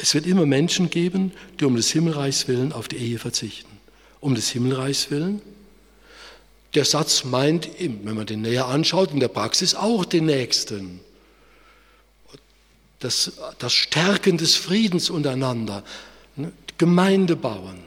[0.00, 3.70] Es wird immer Menschen geben, die um des Himmelreichs willen auf die Ehe verzichten.
[4.18, 5.40] Um des Himmelreichs willen?
[6.74, 10.98] Der Satz meint, wenn man den näher anschaut, in der Praxis auch den Nächsten
[13.02, 15.82] das, das Stärken des Friedens untereinander,
[16.36, 16.52] ne?
[16.78, 17.78] Gemeinde bauen,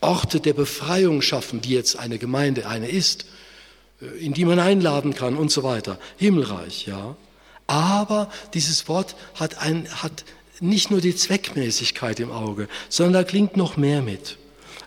[0.00, 3.26] Orte der Befreiung schaffen, die jetzt eine Gemeinde eine ist,
[4.02, 5.98] äh, in die man einladen kann und so weiter.
[6.18, 7.16] Himmelreich, ja.
[7.66, 10.24] Aber dieses Wort hat, ein, hat
[10.60, 14.36] nicht nur die Zweckmäßigkeit im Auge, sondern da klingt noch mehr mit.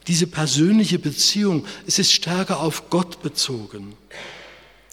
[0.07, 3.95] Diese persönliche Beziehung, es ist stärker auf Gott bezogen.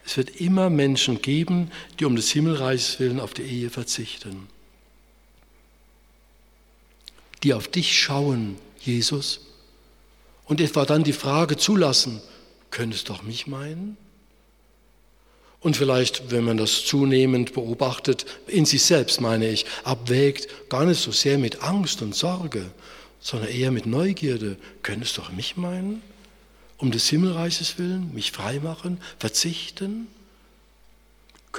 [0.04, 4.48] Es wird immer Menschen geben, die um des Himmelreichs willen auf die Ehe verzichten
[7.46, 9.38] die auf dich schauen, Jesus,
[10.46, 12.20] und etwa dann die Frage zulassen,
[12.72, 13.96] könntest doch mich meinen?
[15.60, 21.00] Und vielleicht, wenn man das zunehmend beobachtet, in sich selbst meine ich, abwägt, gar nicht
[21.00, 22.68] so sehr mit Angst und Sorge,
[23.20, 24.56] sondern eher mit Neugierde.
[24.82, 26.02] Könntest du doch mich meinen?
[26.78, 30.08] Um des Himmelreiches willen, mich freimachen, verzichten?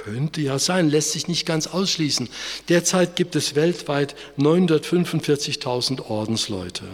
[0.04, 2.28] Könnte ja sein, lässt sich nicht ganz ausschließen.
[2.68, 6.84] Derzeit gibt es weltweit 945.000 Ordensleute.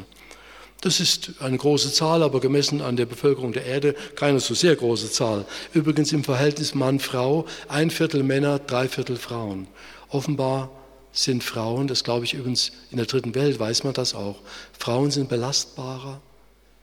[0.80, 4.74] Das ist eine große Zahl, aber gemessen an der Bevölkerung der Erde keine so sehr
[4.74, 5.44] große Zahl.
[5.74, 9.66] Übrigens im Verhältnis Mann-Frau, ein Viertel Männer, drei Viertel Frauen.
[10.08, 10.70] Offenbar
[11.12, 14.36] sind Frauen, das glaube ich übrigens in der dritten Welt, weiß man das auch,
[14.78, 16.22] Frauen sind belastbarer,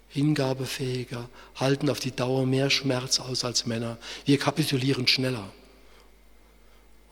[0.09, 3.97] hingabefähiger, halten auf die Dauer mehr Schmerz aus als Männer.
[4.25, 5.51] Wir kapitulieren schneller.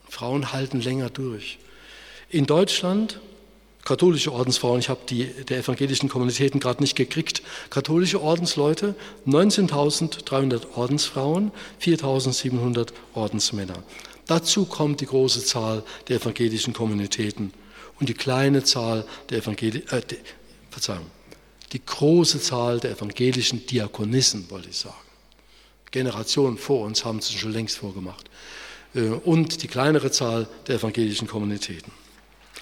[0.09, 1.59] Frauen halten länger durch.
[2.29, 3.19] In Deutschland,
[3.85, 8.95] katholische Ordensfrauen, ich habe die der evangelischen Kommunitäten gerade nicht gekriegt, katholische Ordensleute,
[9.25, 13.83] 19.300 Ordensfrauen, 4.700 Ordensmänner.
[14.27, 17.51] Dazu kommt die große Zahl der evangelischen Kommunitäten
[17.99, 20.01] und die kleine Zahl der evangelischen, äh,
[20.69, 21.07] Verzeihung,
[21.71, 24.95] die große Zahl der evangelischen Diakonissen, wollte ich sagen.
[25.91, 28.29] Generationen vor uns haben es schon längst vorgemacht.
[28.95, 31.91] Äh, und die kleinere Zahl der evangelischen Kommunitäten.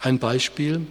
[0.02, 0.86] Ein Beispiel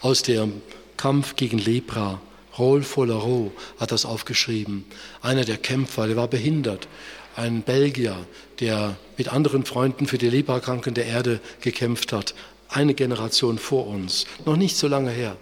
[0.00, 0.62] aus dem
[0.96, 2.20] Kampf gegen Lepra.
[2.54, 4.84] Raoul Follero hat das aufgeschrieben.
[5.22, 6.86] Einer der Kämpfer, der war behindert.
[7.34, 8.26] Ein Belgier,
[8.60, 12.34] der mit anderen Freunden für die Leprakranken der Erde gekämpft hat.
[12.68, 15.36] Eine Generation vor uns, noch nicht so lange her.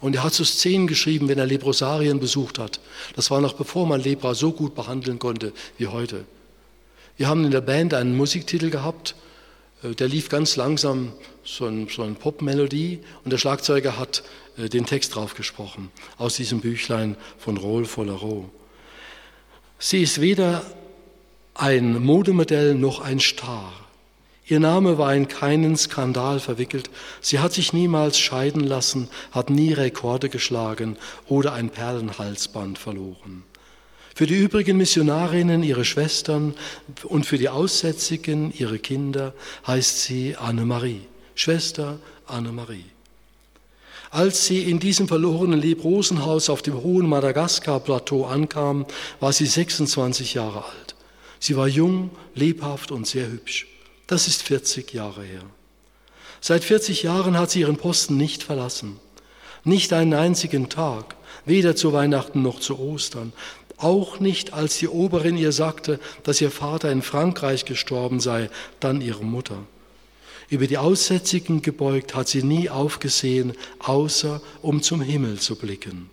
[0.00, 2.80] Und er hat so Szenen geschrieben, wenn er Leprosarien besucht hat.
[3.16, 6.24] Das war noch bevor man Lepra so gut behandeln konnte wie heute.
[7.18, 9.16] Wir haben in der Band einen Musiktitel gehabt,
[9.82, 14.22] äh, der lief ganz langsam, so ein, so ein Pop-Melodie, und der Schlagzeuger hat
[14.56, 18.48] äh, den Text drauf gesprochen, aus diesem Büchlein von Roll Follero.
[19.80, 20.62] Sie ist weder
[21.54, 23.72] ein Modemodell noch ein Star.
[24.46, 26.88] Ihr Name war in keinen Skandal verwickelt.
[27.20, 33.42] Sie hat sich niemals scheiden lassen, hat nie Rekorde geschlagen oder ein Perlenhalsband verloren.
[34.18, 36.54] Für die übrigen Missionarinnen, ihre Schwestern
[37.04, 39.32] und für die Aussätzigen, ihre Kinder,
[39.64, 41.02] heißt sie Annemarie,
[41.36, 42.86] Schwester Annemarie.
[44.10, 48.86] Als sie in diesem verlorenen Lebrosenhaus auf dem hohen Madagaskar-Plateau ankam,
[49.20, 50.96] war sie 26 Jahre alt.
[51.38, 53.68] Sie war jung, lebhaft und sehr hübsch.
[54.08, 55.44] Das ist 40 Jahre her.
[56.40, 58.98] Seit 40 Jahren hat sie ihren Posten nicht verlassen.
[59.62, 63.32] Nicht einen einzigen Tag, weder zu Weihnachten noch zu Ostern,
[63.78, 69.00] auch nicht, als die Oberin ihr sagte, dass ihr Vater in Frankreich gestorben sei, dann
[69.00, 69.58] ihre Mutter.
[70.50, 76.10] Über die Aussätzigen gebeugt hat sie nie aufgesehen, außer um zum Himmel zu blicken.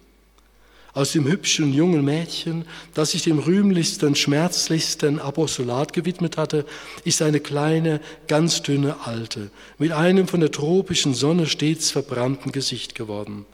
[0.93, 6.65] Aus dem hübschen jungen Mädchen, das sich dem rühmlichsten, schmerzlichsten Apostolat gewidmet hatte,
[7.03, 7.99] ist eine kleine,
[8.29, 13.45] ganz dünne Alte, mit einem von der tropischen Sonne stets verbrannten Gesicht geworden.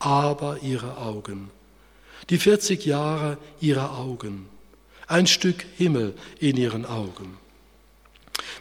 [0.00, 1.50] Aber ihre Augen,
[2.30, 4.46] die 40 Jahre ihrer Augen,
[5.06, 7.36] ein Stück Himmel in ihren Augen.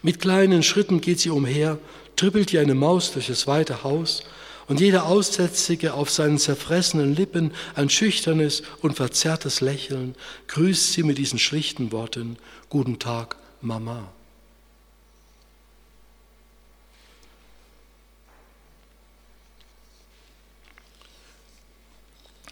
[0.02, 1.78] Mit kleinen Schritten geht sie umher,
[2.16, 4.24] trippelt wie eine Maus durch das weite Haus,
[4.68, 10.16] und jeder Aussätzige auf seinen zerfressenen Lippen ein schüchternes und verzerrtes Lächeln
[10.48, 12.38] grüßt sie mit diesen schlichten Worten,
[12.70, 14.14] Guten Tag, Mama.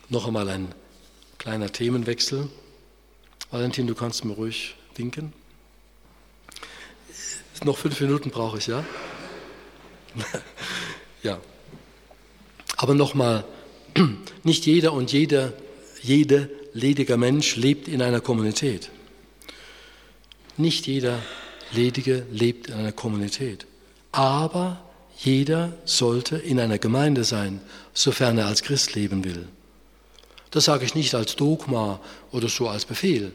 [0.10, 0.74] Noch einmal ein
[1.40, 2.50] Kleiner Themenwechsel.
[3.50, 5.32] Valentin, du kannst mir ruhig winken.
[7.64, 8.84] Noch fünf Minuten brauche ich, ja?
[11.24, 11.40] ja.
[12.76, 13.46] Aber nochmal,
[14.44, 15.54] nicht jeder und jeder,
[16.02, 18.92] jede lediger Mensch lebt in einer Kommunität.
[20.58, 21.20] Nicht jeder
[21.72, 23.66] Ledige lebt in einer Kommunität.
[24.12, 24.84] Aber
[25.18, 27.62] jeder sollte in einer Gemeinde sein,
[27.94, 29.48] sofern er als Christ leben will.
[30.52, 32.00] Das sage ich nicht als Dogma
[32.32, 33.32] oder so als Befehl,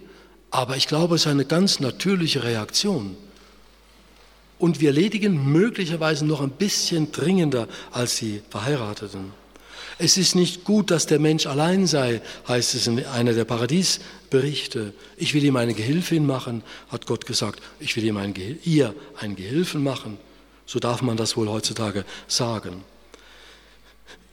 [0.51, 3.17] aber ich glaube, es ist eine ganz natürliche Reaktion.
[4.59, 9.33] Und wir ledigen möglicherweise noch ein bisschen dringender als die Verheirateten.
[9.99, 14.93] Es ist nicht gut, dass der Mensch allein sei, heißt es in einer der Paradiesberichte.
[15.17, 17.61] Ich will ihm eine Gehilfin machen, hat Gott gesagt.
[17.79, 20.19] Ich will ihm ein ihr einen Gehilfen machen.
[20.67, 22.85] So darf man das wohl heutzutage sagen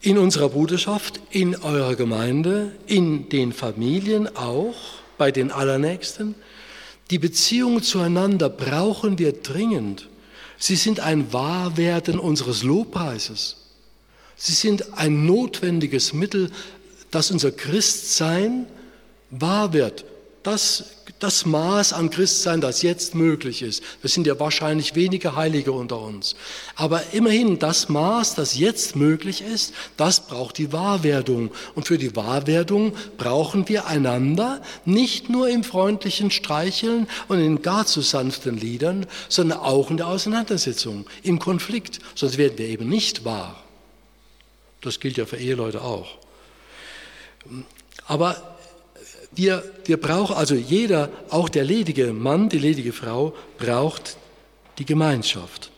[0.01, 4.75] in unserer Bruderschaft, in eurer Gemeinde, in den Familien auch,
[5.17, 6.35] bei den Allernächsten.
[7.11, 10.07] Die Beziehungen zueinander brauchen wir dringend.
[10.57, 13.57] Sie sind ein Wahrwerden unseres Lobpreises.
[14.35, 16.51] Sie sind ein notwendiges Mittel,
[17.11, 18.65] dass unser Christsein
[19.29, 20.05] wahr wird
[20.43, 20.86] das,
[21.19, 23.84] das Maß an Christsein, das jetzt möglich ist.
[24.01, 26.36] Wir sind ja wahrscheinlich wenige Heilige unter uns.
[26.75, 31.51] Aber immerhin, das Maß, das jetzt möglich ist, das braucht die Wahrwerdung.
[31.75, 37.86] Und für die Wahrwerdung brauchen wir einander, nicht nur im freundlichen Streicheln und in gar
[37.86, 41.99] zu sanften Liedern, sondern auch in der Auseinandersetzung, im Konflikt.
[42.15, 43.63] Sonst werden wir eben nicht wahr.
[44.82, 46.17] Das gilt ja für Eheleute auch.
[48.08, 48.50] Aber
[49.34, 54.17] wir, wir brauchen, also jeder, auch der ledige Mann, die ledige Frau, braucht
[54.78, 55.72] die Gemeinschaft.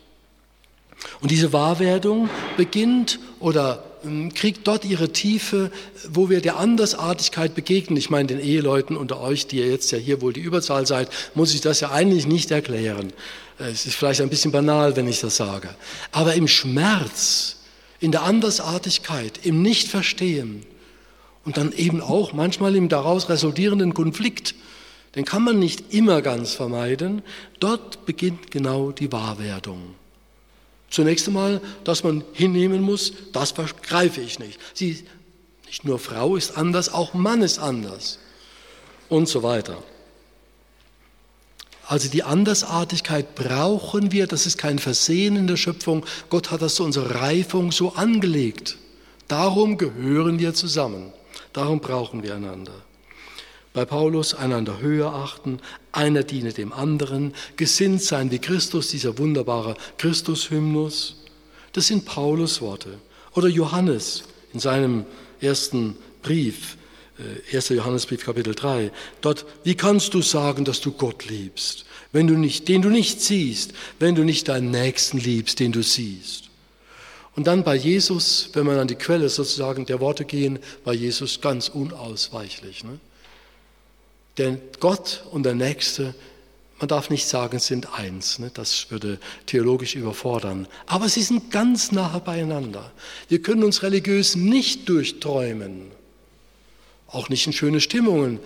[1.21, 5.71] Und diese Wahrwerdung beginnt oder ähm, kriegt dort ihre Tiefe,
[6.09, 7.97] wo wir der Andersartigkeit begegnen.
[7.97, 11.09] Ich meine, den Eheleuten unter euch, die ihr jetzt ja hier wohl die Überzahl seid,
[11.35, 13.13] muss ich das ja eigentlich nicht erklären.
[13.59, 15.69] Es ist vielleicht ein bisschen banal, wenn ich das sage.
[16.11, 17.57] Aber im Schmerz,
[17.99, 20.65] in der Andersartigkeit, im Nichtverstehen,
[21.45, 24.55] und dann eben auch manchmal im daraus resultierenden Konflikt,
[25.15, 27.21] den kann man nicht immer ganz vermeiden,
[27.59, 29.95] dort beginnt genau die Wahrwerdung.
[30.89, 34.59] Zunächst einmal, dass man hinnehmen muss, das begreife ich nicht.
[34.73, 35.03] Sie,
[35.67, 38.19] nicht nur Frau ist anders, auch Mann ist anders
[39.09, 39.81] und so weiter.
[41.87, 46.05] Also die Andersartigkeit brauchen wir, das ist kein Versehen in der Schöpfung.
[46.29, 48.77] Gott hat das zu unserer Reifung so angelegt.
[49.27, 51.11] Darum gehören wir zusammen.
[51.53, 52.73] Darum brauchen wir einander.
[53.73, 55.59] Bei Paulus einander höher achten,
[55.91, 61.23] einer diene dem anderen, gesinnt sein wie Christus, dieser wunderbare Christus-Hymnus.
[61.71, 62.99] Das sind Paulus Worte.
[63.33, 65.05] Oder Johannes in seinem
[65.41, 66.77] ersten Brief,
[67.51, 67.71] 1.
[67.71, 68.91] Äh, Johannesbrief Kapitel 3.
[69.21, 73.21] Dort, wie kannst du sagen, dass du Gott liebst, wenn du nicht, den du nicht
[73.21, 76.49] siehst, wenn du nicht deinen Nächsten liebst, den du siehst?
[77.35, 81.41] Und dann bei Jesus, wenn man an die Quelle sozusagen der Worte gehen, bei Jesus
[81.41, 82.83] ganz unausweichlich.
[82.83, 82.99] Ne?
[84.37, 86.13] Denn Gott und der Nächste,
[86.79, 88.37] man darf nicht sagen, sind eins.
[88.37, 88.51] Ne?
[88.53, 90.67] Das würde theologisch überfordern.
[90.85, 92.91] Aber sie sind ganz nahe beieinander.
[93.29, 95.91] Wir können uns religiös nicht durchträumen.
[97.07, 98.39] Auch nicht in schöne Stimmungen.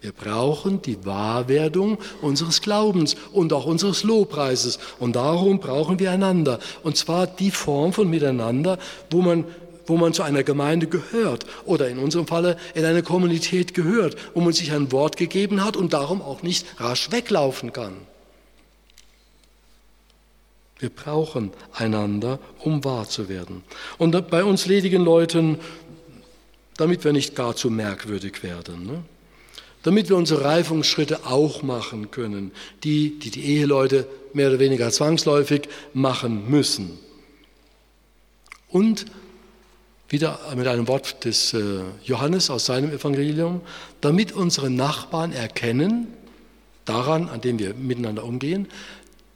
[0.00, 4.78] Wir brauchen die Wahrwerdung unseres Glaubens und auch unseres Lobpreises.
[5.00, 6.60] Und darum brauchen wir einander.
[6.84, 8.78] Und zwar die Form von Miteinander,
[9.10, 9.44] wo man,
[9.86, 14.40] wo man zu einer Gemeinde gehört oder in unserem Falle in eine Kommunität gehört, wo
[14.40, 17.96] man sich ein Wort gegeben hat und darum auch nicht rasch weglaufen kann.
[20.78, 23.64] Wir brauchen einander, um wahr zu werden.
[23.98, 25.58] Und bei uns ledigen Leuten,
[26.76, 28.86] damit wir nicht gar zu merkwürdig werden.
[28.86, 29.02] Ne?
[29.82, 32.52] Damit wir unsere Reifungsschritte auch machen können,
[32.84, 36.98] die, die die Eheleute mehr oder weniger zwangsläufig machen müssen.
[38.68, 39.06] Und
[40.08, 43.60] wieder mit einem Wort des äh, Johannes aus seinem Evangelium,
[44.00, 46.08] damit unsere Nachbarn erkennen,
[46.84, 48.68] daran, an dem wir miteinander umgehen,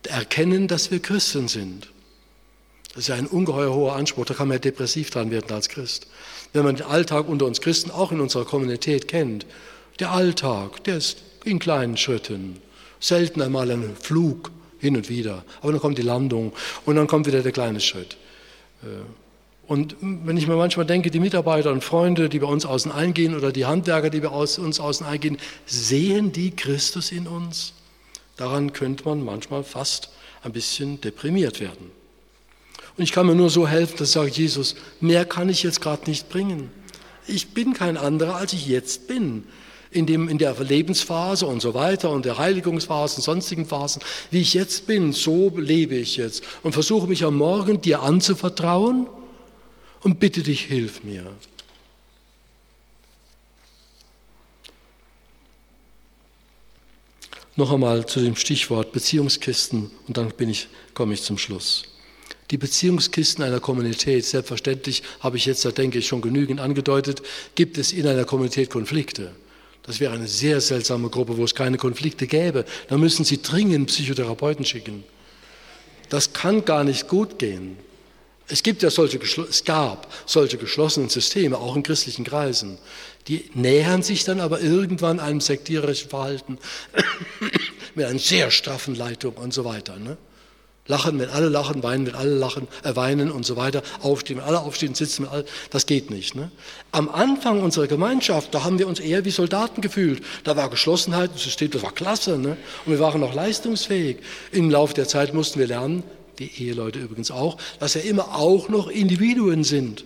[0.08, 1.88] erkennen, dass wir Christen sind.
[2.88, 5.68] Das ist ja ein ungeheuer hoher Anspruch, da kann man ja depressiv dran werden als
[5.68, 6.06] Christ.
[6.52, 9.46] Wenn man den Alltag unter uns Christen auch in unserer Kommunität kennt
[9.98, 12.58] der Alltag, der ist in kleinen Schritten.
[13.00, 15.44] Selten einmal ein Flug hin und wieder.
[15.60, 16.52] Aber dann kommt die Landung
[16.84, 18.16] und dann kommt wieder der kleine Schritt.
[18.82, 18.86] Äh,
[19.68, 23.34] und wenn ich mir manchmal denke, die Mitarbeiter und Freunde, die bei uns außen eingehen
[23.34, 27.72] oder die Handwerker, die bei uns außen eingehen, sehen die Christus in uns?
[28.36, 30.10] Daran könnte man manchmal fast
[30.42, 31.90] ein bisschen deprimiert werden.
[32.96, 35.80] Und ich kann mir nur so helfen, dass ich sage, Jesus, mehr kann ich jetzt
[35.80, 36.70] gerade nicht bringen.
[37.26, 39.44] Ich bin kein anderer, als ich jetzt bin
[39.92, 44.40] in, dem, in der Lebensphase und so weiter und der Heiligungsphase und sonstigen Phasen, wie
[44.40, 49.06] ich jetzt bin, so lebe ich jetzt und versuche mich am Morgen dir anzuvertrauen
[50.02, 51.32] und bitte dich, hilf mir.
[57.54, 61.84] Noch einmal zu dem Stichwort Beziehungskisten und dann bin ich, komme ich zum Schluss.
[62.50, 67.22] Die Beziehungskisten einer Kommunität, selbstverständlich habe ich jetzt, da denke ich, schon genügend angedeutet,
[67.54, 69.32] gibt es in einer Kommunität Konflikte.
[69.84, 72.64] Das wäre eine sehr seltsame Gruppe, wo es keine Konflikte gäbe.
[72.88, 75.04] Da müssen Sie dringend Psychotherapeuten schicken.
[76.08, 77.76] Das kann gar nicht gut gehen.
[78.48, 82.78] Es gibt ja solche, es gab solche geschlossenen Systeme, auch in christlichen Kreisen.
[83.28, 86.58] Die nähern sich dann aber irgendwann einem sektiererischen Verhalten
[87.94, 89.96] mit einer sehr straffen Leitung und so weiter.
[89.96, 90.16] Ne?
[90.88, 94.44] Lachen, wenn alle lachen, weinen, wenn alle lachen, äh, weinen und so weiter, aufstehen, wenn
[94.44, 96.34] alle aufstehen, sitzen, alle, das geht nicht.
[96.34, 96.50] Ne?
[96.90, 100.24] Am Anfang unserer Gemeinschaft, da haben wir uns eher wie Soldaten gefühlt.
[100.42, 102.36] Da war Geschlossenheit, das System, das war klasse.
[102.36, 102.56] Ne?
[102.84, 104.18] Und wir waren auch leistungsfähig.
[104.50, 106.02] Im Laufe der Zeit mussten wir lernen,
[106.40, 110.04] die Eheleute übrigens auch, dass ja immer auch noch Individuen sind.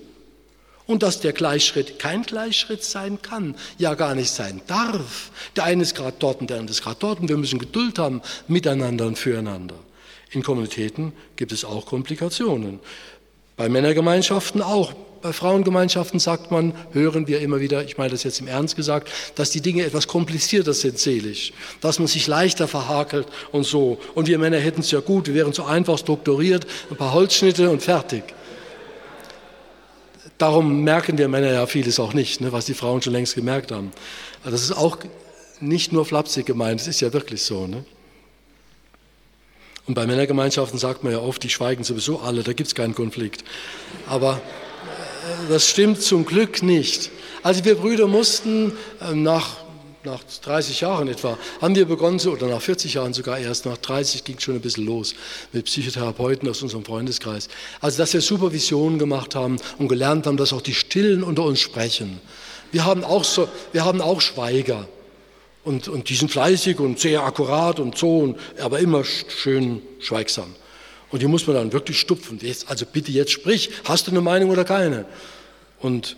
[0.86, 5.32] Und dass der Gleichschritt kein Gleichschritt sein kann, ja gar nicht sein darf.
[5.56, 7.98] Der eine ist gerade dort und der andere ist gerade dort und wir müssen Geduld
[7.98, 9.74] haben miteinander und füreinander.
[10.30, 12.80] In Kommunitäten gibt es auch Komplikationen.
[13.56, 14.92] Bei Männergemeinschaften auch.
[15.22, 19.10] Bei Frauengemeinschaften sagt man, hören wir immer wieder, ich meine das jetzt im Ernst gesagt,
[19.34, 23.98] dass die Dinge etwas komplizierter sind seelisch, dass man sich leichter verhakelt und so.
[24.14, 27.70] Und wir Männer hätten es ja gut, wir wären so einfach strukturiert, ein paar Holzschnitte
[27.70, 28.22] und fertig.
[30.38, 33.72] Darum merken wir Männer ja vieles auch nicht, ne, was die Frauen schon längst gemerkt
[33.72, 33.90] haben.
[34.44, 34.98] Also das ist auch
[35.60, 37.66] nicht nur flapsig gemeint, es ist ja wirklich so.
[37.66, 37.84] Ne?
[39.86, 42.94] Und bei Männergemeinschaften sagt man ja oft, die schweigen sowieso alle, da gibt es keinen
[42.94, 43.44] Konflikt.
[44.08, 47.10] Aber äh, das stimmt zum Glück nicht.
[47.42, 49.58] Also wir Brüder mussten äh, nach,
[50.02, 54.24] nach 30 Jahren etwa, haben wir begonnen, oder nach 40 Jahren sogar erst, nach 30
[54.24, 55.14] ging es schon ein bisschen los
[55.52, 57.48] mit Psychotherapeuten aus unserem Freundeskreis.
[57.80, 61.60] Also dass wir Supervisionen gemacht haben und gelernt haben, dass auch die Stillen unter uns
[61.60, 62.20] sprechen.
[62.72, 64.88] Wir haben auch, so, wir haben auch Schweiger.
[65.66, 70.54] Und, und die sind fleißig und sehr akkurat und so, und, aber immer schön schweigsam.
[71.10, 72.38] Und die muss man dann wirklich stupfen.
[72.40, 75.06] Jetzt, also bitte jetzt sprich, hast du eine Meinung oder keine?
[75.80, 76.16] Und,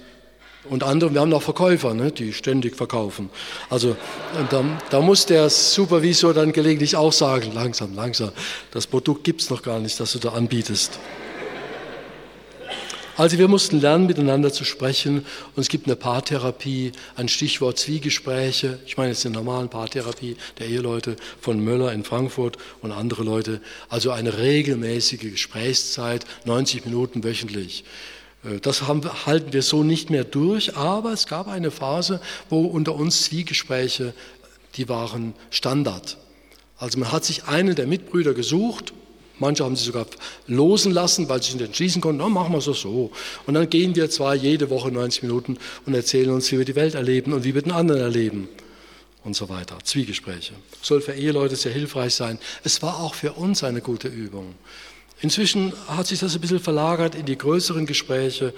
[0.68, 3.30] und andere, wir haben noch Verkäufer, ne, die ständig verkaufen.
[3.70, 3.96] Also
[4.50, 8.32] da, da muss der Supervisor dann gelegentlich auch sagen, langsam, langsam,
[8.72, 10.98] das Produkt gibt es noch gar nicht, das du da anbietest.
[13.18, 15.26] Also wir mussten lernen, miteinander zu sprechen.
[15.56, 18.78] Und es gibt eine Paartherapie, ein Stichwort Zwiegespräche.
[18.86, 23.60] Ich meine jetzt eine normalen Paartherapie der Eheleute von Möller in Frankfurt und andere Leute.
[23.88, 27.82] Also eine regelmäßige Gesprächszeit, 90 Minuten wöchentlich.
[28.44, 32.66] Äh, das haben, halten wir so nicht mehr durch, aber es gab eine Phase, wo
[32.66, 34.14] unter uns Zwiegespräche,
[34.76, 36.18] die waren Standard.
[36.76, 38.92] Also man hat sich einen der Mitbrüder gesucht,
[39.38, 40.06] Manche haben sie sogar
[40.46, 43.10] losen lassen, weil sie sich nicht entschließen konnten, oh, machen wir es so.
[43.46, 46.76] Und dann gehen wir zwar jede Woche 90 Minuten und erzählen uns, wie wir die
[46.76, 48.48] Welt erleben und wie wir den anderen erleben
[49.24, 49.78] und so weiter.
[49.82, 50.54] Zwiegespräche.
[50.82, 52.38] Soll für Eheleute sehr hilfreich sein.
[52.64, 54.54] Es war auch für uns eine gute Übung.
[55.20, 58.54] Inzwischen hat sich das ein bisschen verlagert in die größeren Gespräche,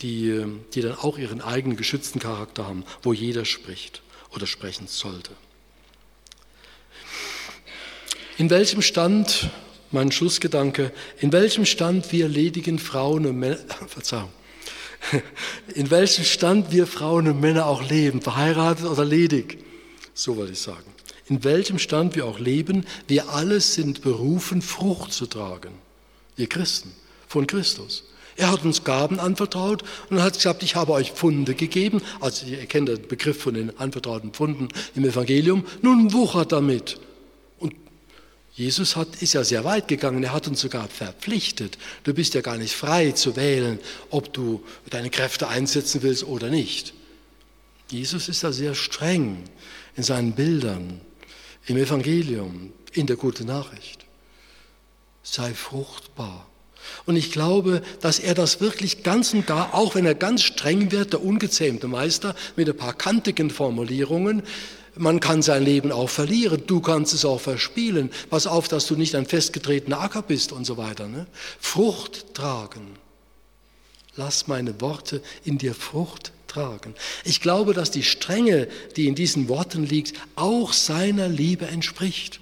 [0.00, 4.02] die, die dann auch ihren eigenen geschützten Charakter haben, wo jeder spricht
[4.34, 5.32] oder sprechen sollte.
[8.36, 9.50] In welchem Stand
[9.94, 14.28] mein Schlussgedanke, in welchem Stand wir ledigen Frauen und Männer, Verzeihung,
[15.74, 19.58] in welchem Stand wir Frauen und Männer auch leben, verheiratet oder ledig,
[20.12, 20.84] so wollte ich sagen.
[21.26, 25.70] In welchem Stand wir auch leben, wir alle sind berufen, Frucht zu tragen.
[26.36, 26.92] Wir Christen,
[27.26, 28.04] von Christus.
[28.36, 32.02] Er hat uns Gaben anvertraut und hat gesagt, ich habe euch Pfunde gegeben.
[32.20, 35.64] Also ihr kennt den Begriff von den anvertrauten Pfunden im Evangelium.
[35.82, 36.98] Nun wuchert damit.
[38.56, 41.76] Jesus hat, ist ja sehr weit gegangen, er hat uns sogar verpflichtet.
[42.04, 43.80] Du bist ja gar nicht frei zu wählen,
[44.10, 46.94] ob du deine Kräfte einsetzen willst oder nicht.
[47.90, 49.42] Jesus ist da sehr streng
[49.96, 51.00] in seinen Bildern,
[51.66, 54.04] im Evangelium, in der guten Nachricht.
[55.24, 56.48] Sei fruchtbar.
[57.06, 60.92] Und ich glaube, dass er das wirklich ganz und gar, auch wenn er ganz streng
[60.92, 64.42] wird, der ungezähmte Meister, mit ein paar kantigen Formulierungen,
[64.96, 68.10] man kann sein Leben auch verlieren, du kannst es auch verspielen.
[68.30, 71.08] Pass auf, dass du nicht ein festgetretener Acker bist und so weiter.
[71.08, 71.26] Ne?
[71.58, 72.98] Frucht tragen.
[74.16, 76.94] Lass meine Worte in dir Frucht tragen.
[77.24, 82.40] Ich glaube, dass die Strenge, die in diesen Worten liegt, auch seiner Liebe entspricht.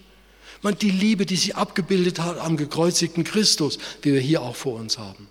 [0.60, 4.74] Man, die Liebe, die sie abgebildet hat am gekreuzigten Christus, wie wir hier auch vor
[4.78, 5.28] uns haben.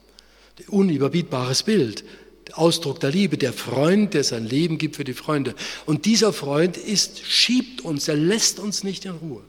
[0.67, 2.03] Unüberbietbares Bild.
[2.53, 5.55] Ausdruck der Liebe, der Freund, der sein Leben gibt für die Freunde.
[5.85, 9.41] Und dieser Freund ist, schiebt uns, er lässt uns nicht in Ruhe.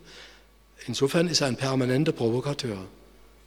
[0.87, 2.79] Insofern ist er ein permanenter Provokateur.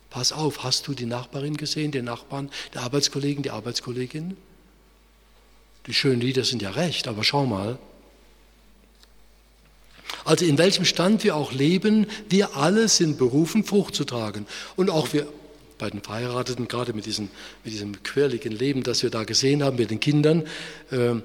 [0.09, 4.37] Pass auf, hast du die Nachbarin gesehen, den Nachbarn, die Arbeitskollegen, die Arbeitskollegin?
[5.87, 7.77] Die schönen Lieder sind ja recht, aber schau mal.
[10.23, 14.47] Also in welchem Stand wir auch leben, wir alle sind berufen, Frucht zu tragen.
[14.75, 15.27] Und auch wir
[15.77, 17.29] bei den Verheirateten, gerade mit diesem,
[17.63, 20.43] mit diesem quirligen Leben, das wir da gesehen haben mit den Kindern,
[20.91, 21.15] äh,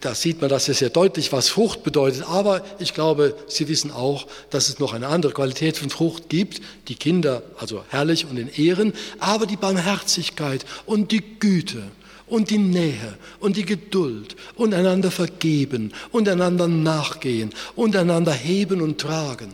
[0.00, 2.24] da sieht man das ja sehr deutlich, was Frucht bedeutet.
[2.28, 6.62] Aber ich glaube, Sie wissen auch, dass es noch eine andere Qualität von Frucht gibt.
[6.88, 11.82] Die Kinder, also herrlich und in Ehren, aber die Barmherzigkeit und die Güte
[12.26, 18.80] und die Nähe und die Geduld und einander vergeben und einander nachgehen und einander heben
[18.80, 19.52] und tragen.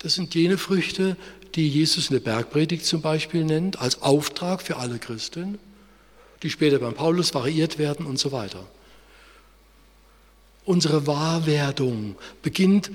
[0.00, 1.16] Das sind jene Früchte,
[1.54, 5.58] die Jesus in der Bergpredigt zum Beispiel nennt, als Auftrag für alle Christen,
[6.42, 8.66] die später beim Paulus variiert werden und so weiter.
[10.64, 12.90] Unsere Wahrwerdung beginnt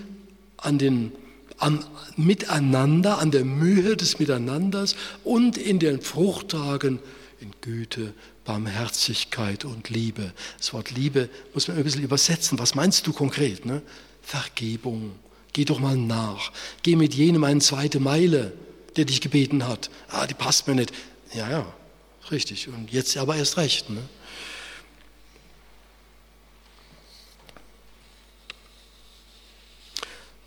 [0.57, 1.11] an den,
[1.57, 1.83] am
[2.15, 6.99] Miteinander, an der Mühe des Miteinanders und in den Fruchttagen
[7.41, 8.13] in Güte,
[8.45, 10.33] Barmherzigkeit und Liebe.
[10.57, 12.59] Das Wort Liebe muss man ein bisschen übersetzen.
[12.59, 13.65] Was meinst du konkret?
[13.65, 13.81] Ne?
[14.21, 15.11] Vergebung.
[15.53, 16.51] Geh doch mal nach.
[16.81, 18.53] Geh mit jenem eine zweite Meile,
[18.95, 19.89] der dich gebeten hat.
[20.09, 20.91] Ah, die passt mir nicht.
[21.33, 21.73] Ja, ja,
[22.31, 22.67] richtig.
[22.67, 23.89] Und jetzt aber erst recht.
[23.89, 24.01] Ne?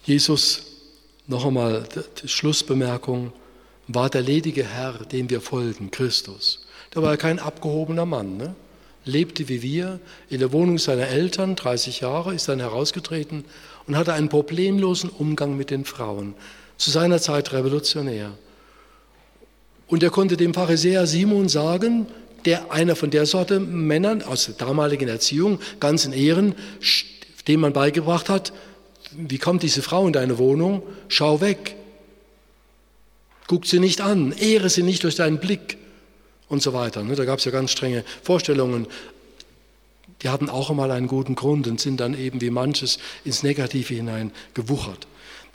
[0.04, 0.62] Jesus,
[1.26, 1.88] noch einmal
[2.22, 3.32] die Schlussbemerkung,
[3.88, 6.66] war der ledige Herr, dem wir folgen, Christus.
[6.94, 8.54] Der war kein abgehobener Mann, ne?
[9.04, 13.44] lebte wie wir in der Wohnung seiner Eltern, 30 Jahre, ist dann herausgetreten
[13.86, 16.34] und hatte einen problemlosen Umgang mit den Frauen.
[16.76, 18.32] Zu seiner Zeit revolutionär.
[19.86, 22.06] Und er konnte dem Pharisäer Simon sagen,
[22.44, 26.54] der einer von der Sorte Männern aus der damaligen Erziehung, ganz in Ehren,
[27.48, 28.52] dem man beigebracht hat,
[29.12, 30.82] wie kommt diese Frau in deine Wohnung?
[31.08, 31.76] Schau weg.
[33.46, 35.78] Guck sie nicht an, ehre sie nicht durch deinen Blick
[36.48, 37.02] und so weiter.
[37.02, 37.14] Ne?
[37.14, 38.86] Da gab es ja ganz strenge Vorstellungen.
[40.22, 43.94] Die hatten auch einmal einen guten Grund und sind dann eben wie manches ins Negative
[43.94, 45.06] hinein gewuchert.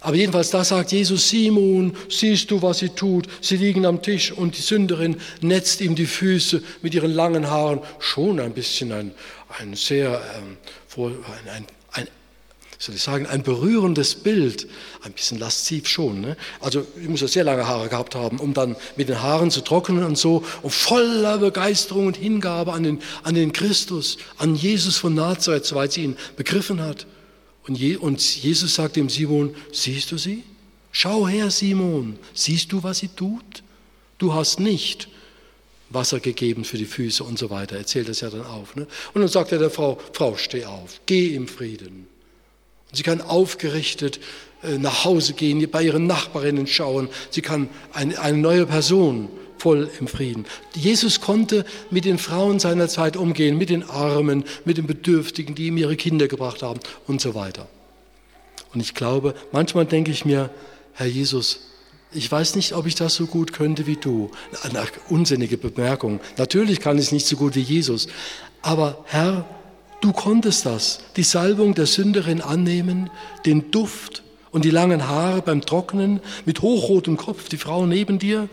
[0.03, 3.28] Aber jedenfalls, da sagt Jesus, Simon, siehst du, was sie tut?
[3.39, 7.82] Sie liegen am Tisch und die Sünderin netzt ihm die Füße mit ihren langen Haaren.
[7.99, 9.12] Schon ein bisschen ein,
[9.59, 10.57] ein sehr, ähm,
[11.53, 12.07] ein, ein
[12.82, 14.68] soll ich sagen, ein berührendes Bild,
[15.04, 16.22] ein bisschen lasziv schon.
[16.22, 16.36] Ne?
[16.60, 19.62] Also ich muss ja sehr lange Haare gehabt haben, um dann mit den Haaren zu
[19.62, 24.98] trocknen und so, und voller Begeisterung und Hingabe an den, an den Christus, an Jesus
[24.98, 27.06] von Nazareth, soweit sie ihn begriffen hat.
[27.68, 30.44] Und, Je, und Jesus sagt dem Simon, siehst du sie?
[30.92, 33.62] Schau her, Simon, siehst du, was sie tut?
[34.18, 35.08] Du hast nicht
[35.92, 37.78] Wasser gegeben für die Füße und so weiter.
[37.78, 38.76] Erzählt das ja dann auf.
[38.76, 38.88] Ne?
[39.14, 42.08] Und dann sagt er der Frau, Frau, steh auf, geh im Frieden.
[42.92, 44.20] Und sie kann aufgerichtet
[44.64, 47.10] äh, nach Hause gehen, bei ihren Nachbarinnen schauen.
[47.30, 50.46] Sie kann eine, eine neue Person voll im Frieden.
[50.76, 55.68] Jesus konnte mit den Frauen seiner Zeit umgehen, mit den Armen, mit den Bedürftigen, die
[55.68, 57.68] ihm ihre Kinder gebracht haben und so weiter.
[58.74, 60.50] Und ich glaube, manchmal denke ich mir,
[60.94, 61.60] Herr Jesus,
[62.12, 64.32] ich weiß nicht, ob ich das so gut könnte wie du.
[64.64, 66.20] Eine unsinnige Bemerkung.
[66.38, 68.08] Natürlich kann ich es nicht so gut wie Jesus.
[68.62, 69.46] Aber Herr,
[70.02, 73.12] Du konntest das, die Salbung der Sünderin annehmen,
[73.45, 78.49] den Duft und die langen Haare beim Trocknen, mit hochrotem Kopf, die Frau neben dir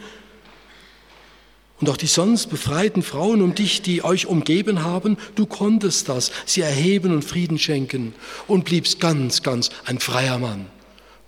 [1.80, 6.32] und auch die sonst befreiten Frauen um dich, die euch umgeben haben, du konntest das,
[6.44, 8.14] sie erheben und Frieden schenken
[8.46, 10.66] und bliebst ganz, ganz ein freier Mann,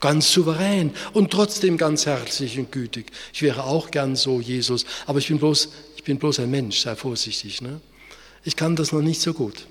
[0.01, 3.07] ganz souverän und trotzdem ganz herzlich und gütig.
[3.33, 6.81] Ich wäre auch gern so, Jesus, aber ich bin bloß, ich bin bloß ein Mensch,
[6.81, 7.63] sei vorsichtig.
[7.63, 7.81] Ne?
[8.45, 9.67] Ich kann das noch nicht so gut.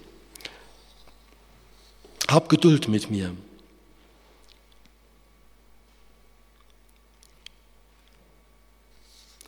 [2.27, 3.35] Hab Geduld mit mir.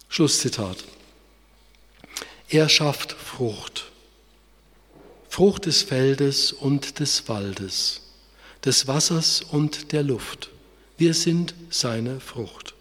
[0.09, 0.77] Schlusszitat.
[2.49, 3.91] Er schafft Frucht.
[5.29, 8.01] Frucht des Feldes und des Waldes,
[8.65, 10.49] des Wassers und der Luft.
[10.97, 12.73] Wir sind seine Frucht.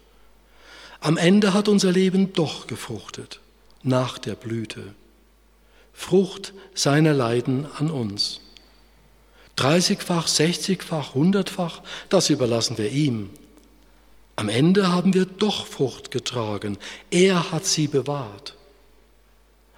[0.99, 3.39] Am Ende hat unser Leben doch gefruchtet,
[3.81, 4.93] nach der Blüte.
[5.93, 8.41] Frucht seiner Leiden an uns.
[9.57, 13.29] 30-fach, 60-fach, 100-fach, das überlassen wir ihm.
[14.35, 16.77] Am Ende haben wir doch Frucht getragen.
[17.11, 18.55] Er hat sie bewahrt.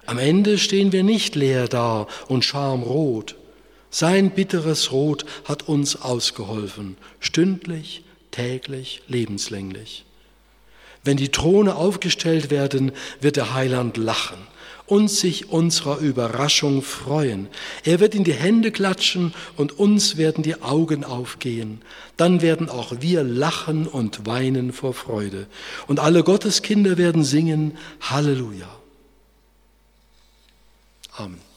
[0.06, 3.36] Am Ende stehen wir nicht leer da und schamrot.
[3.90, 10.04] Sein bitteres Rot hat uns ausgeholfen, stündlich, täglich, lebenslänglich.
[11.04, 14.38] Wenn die Throne aufgestellt werden, wird der Heiland lachen
[14.86, 17.48] und sich unserer Überraschung freuen.
[17.84, 21.80] Er wird in die Hände klatschen und uns werden die Augen aufgehen.
[22.16, 25.46] Dann werden auch wir lachen und weinen vor Freude.
[25.86, 28.68] Und alle Gotteskinder werden singen Halleluja.
[31.16, 31.53] Amen.